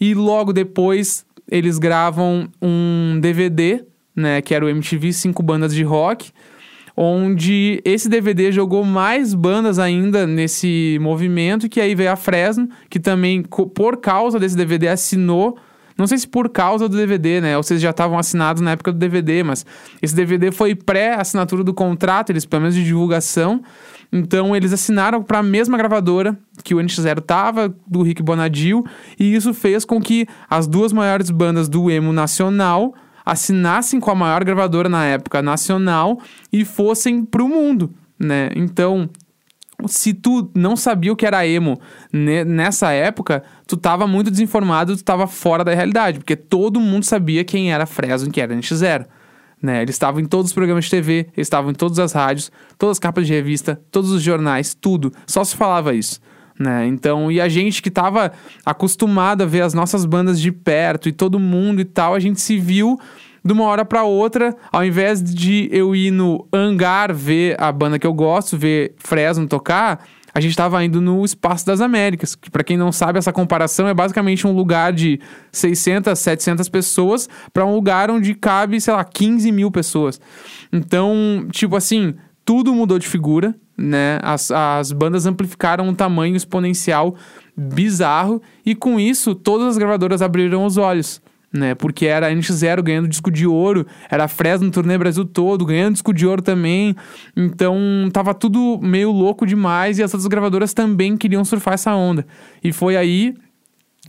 e 0.00 0.14
logo 0.14 0.52
depois 0.52 1.24
eles 1.50 1.78
gravam 1.78 2.48
um 2.60 3.18
DVD, 3.20 3.84
né, 4.16 4.40
que 4.40 4.54
era 4.54 4.64
o 4.64 4.68
MTV 4.68 5.12
5 5.12 5.42
bandas 5.42 5.74
de 5.74 5.82
rock, 5.82 6.32
onde 6.96 7.80
esse 7.84 8.08
DVD 8.08 8.52
jogou 8.52 8.84
mais 8.84 9.34
bandas 9.34 9.78
ainda 9.78 10.26
nesse 10.26 10.98
movimento, 11.00 11.68
que 11.68 11.80
aí 11.80 11.94
veio 11.94 12.12
a 12.12 12.16
Fresno, 12.16 12.68
que 12.88 13.00
também, 13.00 13.42
por 13.42 13.96
causa 13.98 14.38
desse 14.38 14.56
DVD, 14.56 14.88
assinou. 14.88 15.56
Não 15.96 16.06
sei 16.06 16.18
se 16.18 16.26
por 16.26 16.48
causa 16.48 16.88
do 16.88 16.96
DVD, 16.96 17.40
né? 17.40 17.56
Ou 17.56 17.62
vocês 17.62 17.80
já 17.80 17.90
estavam 17.90 18.18
assinados 18.18 18.62
na 18.62 18.72
época 18.72 18.92
do 18.92 18.98
DVD, 18.98 19.42
mas 19.42 19.64
esse 20.00 20.14
DVD 20.14 20.50
foi 20.50 20.74
pré-assinatura 20.74 21.62
do 21.62 21.74
contrato, 21.74 22.30
eles 22.30 22.46
pelo 22.46 22.62
menos 22.62 22.74
de 22.74 22.84
divulgação. 22.84 23.62
Então 24.12 24.54
eles 24.54 24.72
assinaram 24.72 25.22
para 25.22 25.38
a 25.38 25.42
mesma 25.42 25.78
gravadora 25.78 26.38
que 26.62 26.74
o 26.74 26.78
NX0 26.78 27.20
tava, 27.20 27.74
do 27.86 28.02
Rick 28.02 28.22
Bonadil, 28.22 28.84
e 29.18 29.34
isso 29.34 29.54
fez 29.54 29.84
com 29.84 30.00
que 30.00 30.26
as 30.48 30.66
duas 30.66 30.92
maiores 30.92 31.30
bandas 31.30 31.68
do 31.68 31.90
emo 31.90 32.12
nacional 32.12 32.94
assinassem 33.24 34.00
com 34.00 34.10
a 34.10 34.14
maior 34.14 34.44
gravadora 34.44 34.88
na 34.88 35.04
época 35.04 35.42
nacional 35.42 36.20
e 36.52 36.64
fossem 36.64 37.24
pro 37.24 37.48
mundo, 37.48 37.92
né? 38.18 38.50
Então, 38.54 39.08
se 39.86 40.14
tu 40.14 40.50
não 40.54 40.76
sabia 40.76 41.12
o 41.12 41.16
que 41.16 41.26
era 41.26 41.46
emo 41.46 41.80
nessa 42.12 42.92
época, 42.92 43.42
tu 43.66 43.76
tava 43.76 44.06
muito 44.06 44.30
desinformado, 44.30 44.96
tu 44.96 45.04
tava 45.04 45.26
fora 45.26 45.64
da 45.64 45.74
realidade, 45.74 46.18
porque 46.18 46.36
todo 46.36 46.80
mundo 46.80 47.04
sabia 47.04 47.44
quem 47.44 47.72
era 47.72 47.86
Fresno, 47.86 48.30
que 48.30 48.40
era 48.40 48.54
NX0. 48.54 49.06
Né? 49.60 49.82
Eles 49.82 49.94
estavam 49.94 50.20
em 50.20 50.24
todos 50.24 50.50
os 50.50 50.52
programas 50.52 50.84
de 50.86 50.90
TV, 50.90 51.28
eles 51.36 51.46
estavam 51.46 51.70
em 51.70 51.74
todas 51.74 51.98
as 51.98 52.12
rádios, 52.12 52.50
todas 52.76 52.96
as 52.96 52.98
capas 52.98 53.26
de 53.26 53.32
revista, 53.32 53.80
todos 53.90 54.10
os 54.10 54.20
jornais, 54.20 54.74
tudo. 54.74 55.12
Só 55.26 55.44
se 55.44 55.56
falava 55.56 55.94
isso. 55.94 56.20
Né? 56.58 56.86
Então, 56.86 57.30
e 57.30 57.40
a 57.40 57.48
gente 57.48 57.82
que 57.82 57.88
estava 57.88 58.32
acostumado 58.64 59.42
a 59.42 59.46
ver 59.46 59.62
as 59.62 59.74
nossas 59.74 60.04
bandas 60.04 60.40
de 60.40 60.52
perto 60.52 61.08
e 61.08 61.12
todo 61.12 61.38
mundo 61.38 61.80
e 61.80 61.84
tal, 61.84 62.14
a 62.14 62.20
gente 62.20 62.40
se 62.40 62.58
viu 62.58 62.98
de 63.44 63.52
uma 63.52 63.64
hora 63.64 63.84
para 63.84 64.04
outra, 64.04 64.54
ao 64.70 64.84
invés 64.84 65.22
de 65.22 65.68
eu 65.72 65.96
ir 65.96 66.10
no 66.10 66.46
hangar 66.52 67.12
ver 67.12 67.60
a 67.60 67.72
banda 67.72 67.98
que 67.98 68.06
eu 68.06 68.14
gosto, 68.14 68.56
ver 68.56 68.94
Fresno 68.98 69.48
tocar, 69.48 70.04
a 70.34 70.40
gente 70.40 70.52
estava 70.52 70.82
indo 70.82 71.00
no 71.00 71.24
Espaço 71.24 71.66
das 71.66 71.80
Américas, 71.80 72.34
que 72.34 72.50
para 72.50 72.64
quem 72.64 72.76
não 72.76 72.90
sabe, 72.90 73.18
essa 73.18 73.32
comparação 73.32 73.86
é 73.86 73.92
basicamente 73.92 74.46
um 74.46 74.52
lugar 74.52 74.92
de 74.92 75.20
600, 75.50 76.18
700 76.18 76.68
pessoas 76.68 77.28
para 77.52 77.66
um 77.66 77.74
lugar 77.74 78.10
onde 78.10 78.34
cabe, 78.34 78.80
sei 78.80 78.94
lá, 78.94 79.04
15 79.04 79.52
mil 79.52 79.70
pessoas. 79.70 80.20
Então, 80.72 81.46
tipo 81.50 81.76
assim, 81.76 82.14
tudo 82.44 82.74
mudou 82.74 82.98
de 82.98 83.06
figura, 83.06 83.54
né? 83.76 84.18
As, 84.22 84.50
as 84.50 84.92
bandas 84.92 85.26
amplificaram 85.26 85.88
um 85.88 85.94
tamanho 85.94 86.36
exponencial 86.36 87.16
bizarro 87.56 88.40
e 88.64 88.74
com 88.74 88.98
isso 88.98 89.34
todas 89.34 89.68
as 89.68 89.78
gravadoras 89.78 90.22
abriram 90.22 90.64
os 90.64 90.76
olhos. 90.76 91.20
Né, 91.54 91.74
porque 91.74 92.06
era 92.06 92.28
a 92.28 92.30
NX0 92.30 92.80
ganhando 92.80 93.06
disco 93.06 93.30
de 93.30 93.46
ouro, 93.46 93.86
era 94.10 94.24
a 94.24 94.28
Fresno 94.28 94.64
no 94.64 94.72
turnê 94.72 94.96
Brasil 94.96 95.22
todo, 95.22 95.66
ganhando 95.66 95.92
disco 95.92 96.10
de 96.14 96.26
ouro 96.26 96.40
também. 96.40 96.96
Então 97.36 97.76
tava 98.10 98.32
tudo 98.32 98.80
meio 98.82 99.10
louco 99.10 99.44
demais 99.46 99.98
e 99.98 100.02
as 100.02 100.14
outras 100.14 100.26
gravadoras 100.26 100.72
também 100.72 101.14
queriam 101.14 101.44
surfar 101.44 101.74
essa 101.74 101.94
onda. 101.94 102.26
E 102.64 102.72
foi 102.72 102.96
aí 102.96 103.34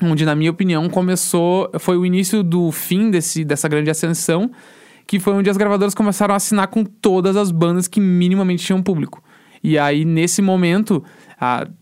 onde, 0.02 0.26
na 0.26 0.36
minha 0.36 0.52
opinião, 0.52 0.90
começou, 0.90 1.70
foi 1.80 1.98
o 1.98 2.06
início 2.06 2.44
do 2.44 2.72
fim 2.72 3.12
desse, 3.12 3.44
dessa 3.44 3.68
grande 3.68 3.90
ascensão, 3.90 4.50
que 5.06 5.20
foi 5.20 5.34
onde 5.34 5.50
as 5.50 5.58
gravadoras 5.58 5.94
começaram 5.94 6.34
a 6.34 6.38
assinar 6.38 6.68
com 6.68 6.84
todas 6.84 7.36
as 7.36 7.52
bandas 7.52 7.88
que 7.88 8.00
minimamente 8.00 8.66
tinham 8.66 8.82
público. 8.82 9.22
E 9.64 9.80
aí, 9.80 10.04
nesse 10.04 10.42
momento, 10.42 11.04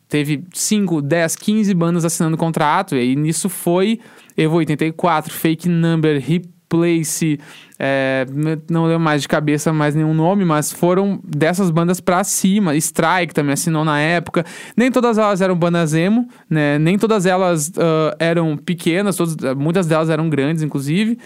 teve 0.07 0.43
5, 0.53 1.01
10, 1.01 1.35
15 1.35 1.73
bandas 1.73 2.05
assinando 2.05 2.37
contrato, 2.37 2.95
e 2.95 2.99
aí 2.99 3.15
nisso 3.15 3.49
foi 3.49 3.99
Evo 4.37 4.57
84, 4.57 5.33
Fake 5.33 5.67
Number, 5.67 6.21
Replace, 6.21 7.39
é, 7.83 8.25
não 8.69 8.85
lembro 8.85 8.99
mais 8.99 9.23
de 9.23 9.27
cabeça 9.27 9.73
mais 9.73 9.95
nenhum 9.95 10.13
nome, 10.13 10.45
mas 10.45 10.71
foram 10.71 11.19
dessas 11.23 11.71
bandas 11.71 11.99
pra 11.99 12.23
cima. 12.23 12.75
Strike 12.75 13.33
também 13.33 13.53
assinou 13.53 13.83
na 13.83 13.99
época. 13.99 14.45
Nem 14.77 14.91
todas 14.91 15.17
elas 15.17 15.41
eram 15.41 15.55
bandas 15.55 15.93
emo, 15.93 16.27
né? 16.49 16.77
Nem 16.77 16.97
todas 16.97 17.25
elas 17.25 17.69
uh, 17.69 18.15
eram 18.19 18.55
pequenas, 18.55 19.15
todas, 19.15 19.35
muitas 19.55 19.87
delas 19.87 20.09
eram 20.09 20.29
grandes, 20.29 20.61
inclusive. 20.61 21.17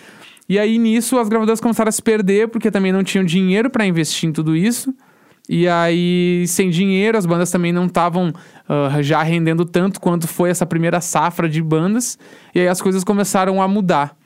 E 0.47 0.57
aí 0.57 0.77
nisso 0.77 1.17
as 1.17 1.27
gravadoras 1.27 1.59
começaram 1.59 1.89
a 1.89 1.91
se 1.91 2.01
perder 2.01 2.47
porque 2.47 2.71
também 2.71 2.91
não 2.91 3.03
tinham 3.03 3.25
dinheiro 3.25 3.69
para 3.69 3.85
investir 3.85 4.29
em 4.29 4.31
tudo 4.31 4.55
isso. 4.55 4.93
E 5.47 5.67
aí, 5.67 6.45
sem 6.47 6.69
dinheiro, 6.69 7.17
as 7.17 7.25
bandas 7.25 7.51
também 7.51 7.71
não 7.71 7.85
estavam 7.85 8.29
uh, 8.29 9.01
já 9.03 9.21
rendendo 9.21 9.63
tanto 9.63 10.01
quanto 10.01 10.27
foi 10.27 10.49
essa 10.49 10.65
primeira 10.65 10.99
safra 10.99 11.47
de 11.47 11.61
bandas. 11.61 12.17
E 12.53 12.59
aí 12.59 12.67
as 12.67 12.81
coisas 12.81 13.03
começaram 13.03 13.61
a 13.61 13.67
mudar. 13.67 14.17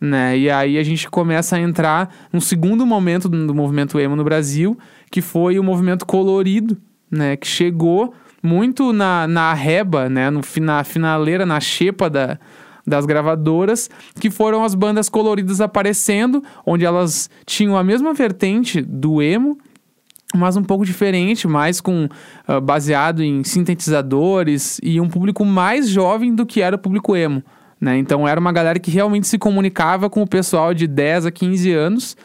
Né? 0.00 0.38
E 0.38 0.50
aí 0.50 0.78
a 0.78 0.82
gente 0.84 1.10
começa 1.10 1.56
a 1.56 1.60
entrar 1.60 2.14
num 2.32 2.40
segundo 2.40 2.86
momento 2.86 3.28
do 3.28 3.52
movimento 3.52 3.98
emo 3.98 4.14
no 4.14 4.22
Brasil, 4.22 4.78
que 5.10 5.20
foi 5.20 5.58
o 5.58 5.64
movimento 5.64 6.06
colorido, 6.06 6.76
né? 7.10 7.36
Que 7.36 7.48
chegou 7.48 8.14
muito 8.40 8.92
na, 8.92 9.26
na 9.26 9.52
reba, 9.54 10.08
né? 10.08 10.30
No, 10.30 10.40
na 10.60 10.84
finaleira, 10.84 11.44
na 11.44 11.58
xepa 11.58 12.08
da, 12.08 12.38
das 12.86 13.06
gravadoras, 13.06 13.90
que 14.20 14.30
foram 14.30 14.62
as 14.62 14.74
bandas 14.74 15.08
coloridas 15.08 15.60
aparecendo, 15.60 16.44
onde 16.64 16.84
elas 16.84 17.28
tinham 17.44 17.76
a 17.76 17.82
mesma 17.82 18.14
vertente 18.14 18.80
do 18.80 19.20
emo, 19.20 19.58
mas 20.34 20.56
um 20.56 20.62
pouco 20.62 20.84
diferente, 20.84 21.48
mais 21.48 21.80
com 21.80 22.04
uh, 22.04 22.60
baseado 22.60 23.22
em 23.22 23.42
sintetizadores 23.44 24.78
e 24.82 25.00
um 25.00 25.08
público 25.08 25.44
mais 25.44 25.88
jovem 25.88 26.34
do 26.34 26.44
que 26.44 26.60
era 26.60 26.76
o 26.76 26.78
público 26.78 27.16
emo. 27.16 27.42
Né? 27.80 27.96
Então 27.98 28.26
era 28.26 28.38
uma 28.38 28.52
galera 28.52 28.78
que 28.78 28.90
realmente 28.90 29.26
se 29.26 29.38
comunicava 29.38 30.10
com 30.10 30.22
o 30.22 30.26
pessoal 30.26 30.74
de 30.74 30.86
10 30.86 31.26
a 31.26 31.30
15 31.30 31.72
anos 31.72 32.16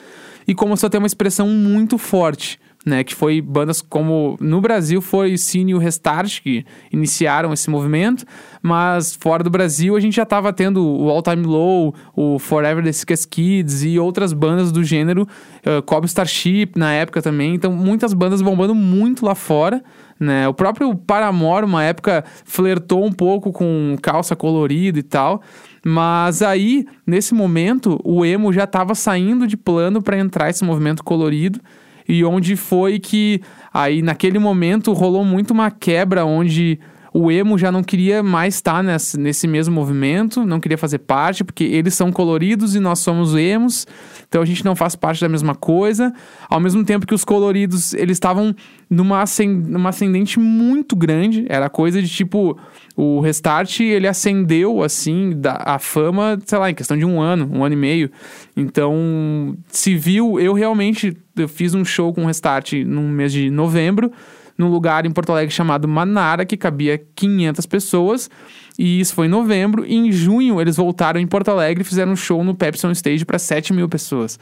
e 0.47 0.53
começou 0.53 0.87
a 0.87 0.89
ter 0.89 0.97
uma 0.97 1.07
expressão 1.07 1.47
muito 1.47 1.97
forte 1.97 2.59
né? 2.85 3.03
Que 3.03 3.15
foi 3.15 3.41
bandas 3.41 3.81
como 3.81 4.37
no 4.39 4.59
Brasil 4.59 5.01
foi 5.01 5.37
Cine 5.37 5.71
e 5.71 5.75
o 5.75 5.77
Restart 5.77 6.41
que 6.41 6.65
iniciaram 6.91 7.53
esse 7.53 7.69
movimento, 7.69 8.25
mas 8.61 9.15
fora 9.15 9.43
do 9.43 9.49
Brasil 9.49 9.95
a 9.95 9.99
gente 9.99 10.15
já 10.15 10.23
estava 10.23 10.51
tendo 10.51 10.85
o 10.85 11.09
All 11.09 11.21
Time 11.21 11.45
Low, 11.45 11.95
o 12.15 12.37
Forever 12.39 12.83
the 12.83 12.91
Sickest 12.91 13.27
Kids 13.29 13.83
e 13.83 13.97
outras 13.97 14.33
bandas 14.33 14.71
do 14.71 14.83
gênero, 14.83 15.27
uh, 15.65 15.81
Cobb 15.83 16.05
Starship 16.05 16.71
na 16.75 16.93
época 16.93 17.21
também. 17.21 17.55
Então 17.55 17.71
muitas 17.71 18.13
bandas 18.13 18.41
bombando 18.41 18.75
muito 18.75 19.25
lá 19.25 19.35
fora. 19.35 19.83
Né? 20.19 20.47
O 20.47 20.53
próprio 20.53 20.95
Paramore, 20.95 21.65
uma 21.65 21.83
época, 21.83 22.23
flertou 22.45 23.03
um 23.05 23.11
pouco 23.11 23.51
com 23.51 23.95
calça 24.01 24.35
colorida 24.35 24.99
e 24.99 25.03
tal. 25.03 25.41
Mas 25.85 26.41
aí, 26.41 26.85
nesse 27.05 27.33
momento, 27.33 27.99
o 28.05 28.23
emo 28.23 28.53
já 28.53 28.63
estava 28.63 28.95
saindo 28.95 29.45
de 29.45 29.57
plano 29.57 30.01
para 30.01 30.17
entrar 30.17 30.49
esse 30.49 30.63
movimento 30.63 31.03
colorido 31.03 31.59
e 32.07 32.23
onde 32.23 32.55
foi 32.55 32.99
que 32.99 33.41
aí 33.73 34.01
naquele 34.01 34.39
momento 34.39 34.93
rolou 34.93 35.23
muito 35.23 35.51
uma 35.51 35.71
quebra 35.71 36.25
onde 36.25 36.79
o 37.13 37.31
emo 37.31 37.57
já 37.57 37.71
não 37.71 37.83
queria 37.83 38.23
mais 38.23 38.55
estar 38.55 38.83
nesse, 38.83 39.19
nesse 39.19 39.47
mesmo 39.47 39.73
movimento, 39.73 40.43
não 40.43 40.59
queria 40.59 40.77
fazer 40.77 40.97
parte, 40.97 41.43
porque 41.43 41.63
eles 41.63 41.93
são 41.93 42.11
coloridos 42.11 42.75
e 42.75 42.79
nós 42.79 42.99
somos 42.99 43.35
emos, 43.35 43.85
então 44.33 44.41
a 44.41 44.45
gente 44.45 44.65
não 44.65 44.75
faz 44.75 44.95
parte 44.95 45.21
da 45.21 45.29
mesma 45.29 45.53
coisa. 45.53 46.11
Ao 46.49 46.59
mesmo 46.59 46.83
tempo 46.83 47.05
que 47.05 47.13
os 47.13 47.23
coloridos, 47.23 47.93
eles 47.93 48.15
estavam 48.15 48.55
numa, 48.89 49.21
ascend 49.21 49.69
numa 49.69 49.89
ascendente 49.89 50.39
muito 50.39 50.95
grande, 50.95 51.45
era 51.47 51.69
coisa 51.69 52.01
de 52.01 52.09
tipo, 52.09 52.57
o 52.95 53.19
Restart, 53.19 53.81
ele 53.81 54.07
ascendeu, 54.07 54.81
assim, 54.81 55.39
da, 55.39 55.61
a 55.63 55.77
fama, 55.77 56.39
sei 56.47 56.57
lá, 56.57 56.71
em 56.71 56.73
questão 56.73 56.97
de 56.97 57.05
um 57.05 57.21
ano, 57.21 57.47
um 57.53 57.63
ano 57.63 57.73
e 57.73 57.77
meio. 57.77 58.09
Então, 58.57 59.55
se 59.67 59.95
viu, 59.95 60.39
eu 60.39 60.53
realmente 60.53 61.15
eu 61.37 61.47
fiz 61.47 61.75
um 61.75 61.85
show 61.85 62.11
com 62.11 62.23
o 62.23 62.25
Restart 62.25 62.73
no 62.73 63.03
mês 63.03 63.31
de 63.31 63.51
novembro, 63.51 64.11
num 64.57 64.69
lugar 64.69 65.05
em 65.05 65.11
Porto 65.11 65.31
Alegre 65.31 65.53
chamado 65.53 65.87
Manara, 65.87 66.45
que 66.45 66.57
cabia 66.57 67.01
500 67.15 67.65
pessoas. 67.65 68.29
E 68.77 68.99
isso 68.99 69.13
foi 69.13 69.27
em 69.27 69.29
novembro. 69.29 69.85
E 69.85 69.95
em 69.95 70.11
junho 70.11 70.59
eles 70.61 70.77
voltaram 70.77 71.19
em 71.19 71.27
Porto 71.27 71.49
Alegre 71.49 71.81
e 71.81 71.85
fizeram 71.85 72.11
um 72.11 72.15
show 72.15 72.43
no 72.43 72.55
Pepsi 72.55 72.85
On 72.85 72.91
Stage 72.91 73.25
para 73.25 73.39
7 73.39 73.73
mil 73.73 73.89
pessoas. 73.89 74.39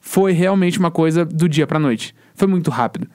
Foi 0.00 0.32
realmente 0.32 0.78
uma 0.78 0.90
coisa 0.90 1.24
do 1.24 1.48
dia 1.48 1.66
para 1.66 1.78
noite. 1.78 2.14
Foi 2.34 2.46
muito 2.46 2.70
rápido. 2.70 3.08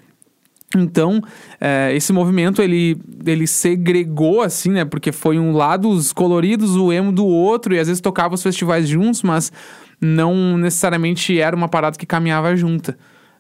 Então, 0.76 1.20
é, 1.60 1.92
esse 1.96 2.14
movimento, 2.14 2.62
ele, 2.62 2.96
ele 3.26 3.48
segregou, 3.48 4.42
assim, 4.42 4.70
né? 4.70 4.86
Porque 4.86 5.12
foi 5.12 5.40
um 5.40 5.52
lado 5.52 5.90
os 5.90 6.14
coloridos, 6.14 6.76
o 6.76 6.94
emo 6.94 7.12
do 7.12 7.26
outro, 7.26 7.74
e 7.74 7.80
às 7.80 7.88
vezes 7.88 8.00
tocava 8.00 8.36
os 8.36 8.44
festivais 8.44 8.88
juntos, 8.88 9.24
mas 9.24 9.52
não 10.00 10.58
necessariamente 10.58 11.40
era 11.40 11.56
uma 11.56 11.68
parada 11.68 11.98
que 11.98 12.06
caminhava 12.06 12.56
junta, 12.56 12.98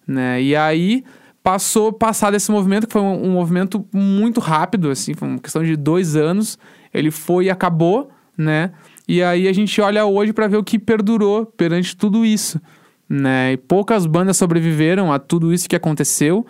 né? 0.07 0.41
E 0.41 0.55
aí, 0.55 1.03
passou, 1.49 1.91
passado 1.91 2.35
esse 2.35 2.51
movimento, 2.51 2.85
que 2.85 2.93
foi 2.93 3.01
um, 3.01 3.29
um 3.29 3.31
movimento 3.31 3.83
muito 3.91 4.39
rápido, 4.39 4.91
assim, 4.91 5.15
foi 5.15 5.27
uma 5.27 5.39
questão 5.39 5.63
de 5.63 5.75
dois 5.75 6.15
anos, 6.15 6.59
ele 6.93 7.09
foi 7.09 7.45
e 7.45 7.49
acabou, 7.49 8.11
né? 8.37 8.69
E 9.07 9.23
aí 9.23 9.47
a 9.47 9.51
gente 9.51 9.81
olha 9.81 10.05
hoje 10.05 10.31
para 10.31 10.47
ver 10.47 10.57
o 10.57 10.63
que 10.63 10.77
perdurou 10.77 11.47
perante 11.47 11.97
tudo 11.97 12.23
isso, 12.23 12.61
né? 13.09 13.53
E 13.53 13.57
poucas 13.57 14.05
bandas 14.05 14.37
sobreviveram 14.37 15.11
a 15.11 15.17
tudo 15.17 15.51
isso 15.51 15.67
que 15.67 15.75
aconteceu, 15.75 16.45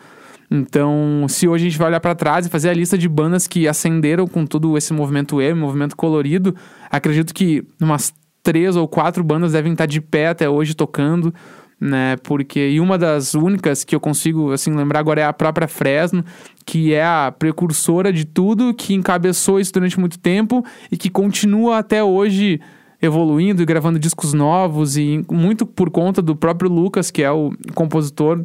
então, 0.51 1.25
se 1.29 1.47
hoje 1.47 1.67
a 1.67 1.69
gente 1.69 1.77
vai 1.77 1.87
olhar 1.87 1.99
para 2.01 2.15
trás 2.15 2.45
e 2.45 2.49
fazer 2.49 2.69
a 2.69 2.73
lista 2.73 2.97
de 2.97 3.07
bandas 3.07 3.47
que 3.47 3.69
ascenderam 3.69 4.27
com 4.27 4.45
todo 4.45 4.77
esse 4.77 4.91
movimento 4.91 5.39
emo, 5.39 5.61
movimento 5.61 5.95
colorido, 5.95 6.53
acredito 6.89 7.33
que 7.33 7.63
umas 7.79 8.11
três 8.43 8.75
ou 8.75 8.87
quatro 8.87 9.23
bandas 9.23 9.53
devem 9.53 9.71
estar 9.71 9.85
de 9.85 10.01
pé 10.01 10.27
até 10.27 10.49
hoje 10.49 10.73
tocando, 10.73 11.33
né? 11.79 12.17
Porque 12.23 12.69
e 12.69 12.79
uma 12.79 12.97
das 12.97 13.33
únicas 13.33 13.83
que 13.83 13.95
eu 13.95 13.99
consigo 13.99 14.51
assim 14.51 14.71
lembrar 14.75 14.99
agora 14.99 15.21
é 15.21 15.23
a 15.23 15.33
própria 15.33 15.67
Fresno, 15.67 16.23
que 16.65 16.93
é 16.93 17.03
a 17.03 17.33
precursora 17.37 18.11
de 18.11 18.25
tudo, 18.25 18.73
que 18.73 18.93
encabeçou 18.93 19.59
isso 19.59 19.73
durante 19.73 19.99
muito 19.99 20.19
tempo 20.19 20.63
e 20.91 20.97
que 20.97 21.09
continua 21.09 21.77
até 21.77 22.03
hoje 22.03 22.59
evoluindo 23.01 23.61
e 23.61 23.65
gravando 23.65 23.97
discos 23.97 24.33
novos 24.33 24.97
e 24.97 25.23
muito 25.31 25.65
por 25.65 25.89
conta 25.89 26.21
do 26.21 26.35
próprio 26.35 26.69
Lucas, 26.69 27.09
que 27.09 27.23
é 27.23 27.31
o 27.31 27.53
compositor 27.73 28.43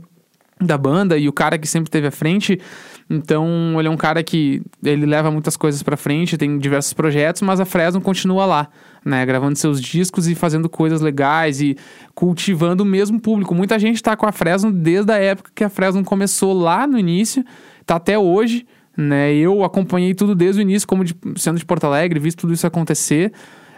da 0.61 0.79
banda 0.79 1.18
e 1.18 1.29
o 1.29 1.33
cara 1.33 1.59
que 1.59 1.66
sempre 1.66 1.88
esteve 1.88 2.07
à 2.07 2.11
frente. 2.12 2.61
Então, 3.09 3.77
ele 3.79 3.87
é 3.87 3.90
um 3.90 3.97
cara 3.97 4.23
que 4.23 4.62
ele 4.83 5.05
leva 5.05 5.31
muitas 5.31 5.57
coisas 5.57 5.83
para 5.83 5.97
frente, 5.97 6.38
tem 6.38 6.59
diversos 6.59 6.93
projetos, 6.95 7.43
mas 7.43 7.61
a 7.61 7.64
Fresno 7.64 8.01
continua 8.01 8.47
lá, 8.47 8.69
né, 9.05 9.25
gravando 9.27 9.59
seus 9.59 9.81
discos 9.81 10.27
e 10.27 10.35
fazendo 10.35 10.69
coisas 10.69 11.01
legais 11.01 11.61
e 11.61 11.77
cultivando 12.14 12.83
o 12.83 12.87
mesmo 12.87 13.21
público. 13.21 13.55
Muita 13.55 13.79
gente 13.79 14.03
tá 14.03 14.17
com 14.17 14.27
a 14.27 14.33
Fresno 14.33 14.73
desde 14.73 15.12
a 15.12 15.17
época 15.17 15.51
que 15.55 15.62
a 15.62 15.69
Fresno 15.69 16.03
começou 16.03 16.55
lá 16.55 16.87
no 16.87 16.99
início, 16.99 17.45
tá 17.85 17.97
até 17.97 18.19
hoje, 18.19 18.67
né? 18.97 19.35
Eu 19.35 19.64
acompanhei 19.64 20.14
tudo 20.14 20.35
desde 20.35 20.61
o 20.61 20.62
início, 20.62 20.88
como 20.88 21.05
de, 21.05 21.14
sendo 21.37 21.59
de 21.59 21.64
Porto 21.64 21.85
Alegre, 21.85 22.19
vi 22.19 22.33
tudo 22.33 22.55
isso 22.55 22.67
acontecer, 22.67 23.33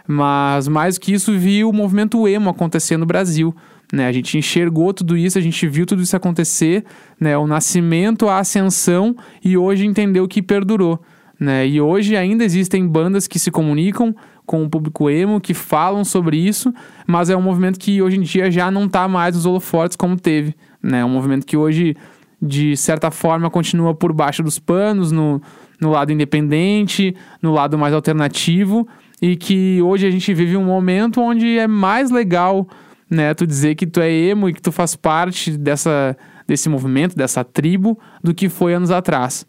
mas 0.07 0.69
mais 0.69 0.97
que 0.97 1.11
isso, 1.11 1.37
vi 1.37 1.65
o 1.65 1.73
movimento 1.73 2.25
emo 2.27 2.49
acontecer 2.49 2.95
no 2.95 3.05
Brasil. 3.05 3.53
Né? 3.91 4.07
A 4.07 4.11
gente 4.11 4.37
enxergou 4.37 4.93
tudo 4.93 5.15
isso, 5.15 5.37
a 5.37 5.41
gente 5.41 5.67
viu 5.67 5.85
tudo 5.85 6.01
isso 6.01 6.15
acontecer, 6.15 6.83
né? 7.19 7.37
o 7.37 7.47
nascimento, 7.47 8.27
a 8.27 8.39
ascensão, 8.39 9.15
e 9.43 9.57
hoje 9.57 9.85
entendeu 9.85 10.27
que 10.27 10.41
perdurou. 10.41 11.01
Né? 11.39 11.67
E 11.67 11.79
hoje 11.79 12.15
ainda 12.15 12.43
existem 12.43 12.85
bandas 12.87 13.27
que 13.27 13.39
se 13.39 13.51
comunicam 13.51 14.15
com 14.45 14.63
o 14.63 14.69
público 14.69 15.09
emo, 15.09 15.41
que 15.41 15.53
falam 15.53 16.03
sobre 16.03 16.37
isso, 16.37 16.73
mas 17.05 17.29
é 17.29 17.35
um 17.35 17.41
movimento 17.41 17.79
que 17.79 18.01
hoje 18.01 18.17
em 18.17 18.21
dia 18.21 18.49
já 18.49 18.71
não 18.71 18.85
está 18.85 19.07
mais 19.07 19.35
nos 19.35 19.45
holofotes 19.45 19.95
como 19.95 20.17
teve. 20.17 20.55
Né? 20.81 20.99
É 20.99 21.05
um 21.05 21.09
movimento 21.09 21.45
que 21.45 21.57
hoje, 21.57 21.95
de 22.41 22.75
certa 22.75 23.11
forma, 23.11 23.49
continua 23.49 23.93
por 23.93 24.13
baixo 24.13 24.41
dos 24.41 24.57
panos, 24.57 25.11
no, 25.11 25.41
no 25.79 25.91
lado 25.91 26.11
independente, 26.11 27.15
no 27.41 27.53
lado 27.53 27.77
mais 27.77 27.93
alternativo, 27.93 28.87
e 29.21 29.35
que 29.35 29.81
hoje 29.81 30.07
a 30.07 30.11
gente 30.11 30.33
vive 30.33 30.55
um 30.55 30.63
momento 30.63 31.21
onde 31.21 31.57
é 31.57 31.67
mais 31.67 32.09
legal 32.09 32.67
né? 33.09 33.33
Tu 33.33 33.47
dizer 33.47 33.75
que 33.75 33.87
tu 33.87 33.99
é 33.99 34.11
emo 34.11 34.49
e 34.49 34.53
que 34.53 34.61
tu 34.61 34.71
faz 34.71 34.95
parte 34.95 35.57
dessa, 35.57 36.17
desse 36.47 36.69
movimento, 36.69 37.15
dessa 37.15 37.43
tribo, 37.43 37.97
do 38.23 38.33
que 38.33 38.49
foi 38.49 38.73
anos 38.73 38.91
atrás. 38.91 39.45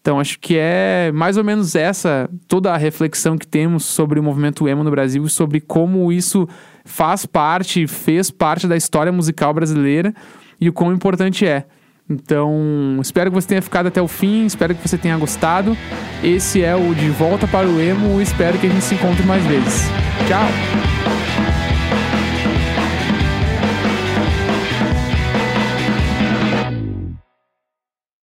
Então, 0.00 0.20
acho 0.20 0.38
que 0.38 0.56
é 0.56 1.10
mais 1.12 1.36
ou 1.36 1.44
menos 1.44 1.74
essa 1.74 2.30
toda 2.46 2.72
a 2.72 2.76
reflexão 2.76 3.36
que 3.36 3.46
temos 3.46 3.84
sobre 3.84 4.18
o 4.18 4.22
movimento 4.22 4.68
emo 4.68 4.82
no 4.82 4.90
Brasil 4.90 5.24
e 5.24 5.28
sobre 5.28 5.60
como 5.60 6.10
isso 6.12 6.48
faz 6.84 7.26
parte, 7.26 7.86
fez 7.86 8.30
parte 8.30 8.66
da 8.66 8.76
história 8.76 9.12
musical 9.12 9.52
brasileira 9.52 10.14
e 10.60 10.68
o 10.68 10.72
quão 10.72 10.92
importante 10.92 11.46
é. 11.46 11.66
Então, 12.08 12.98
espero 13.02 13.30
que 13.30 13.34
você 13.34 13.48
tenha 13.48 13.60
ficado 13.60 13.88
até 13.88 14.00
o 14.00 14.08
fim, 14.08 14.46
espero 14.46 14.74
que 14.74 14.88
você 14.88 14.96
tenha 14.96 15.16
gostado. 15.18 15.76
Esse 16.24 16.62
é 16.62 16.74
o 16.74 16.94
De 16.94 17.10
Volta 17.10 17.46
para 17.46 17.68
o 17.68 17.78
Emo, 17.78 18.18
espero 18.20 18.58
que 18.58 18.66
a 18.66 18.70
gente 18.70 18.82
se 18.82 18.94
encontre 18.94 19.26
mais 19.26 19.44
vezes. 19.44 19.82
Tchau! 20.26 20.97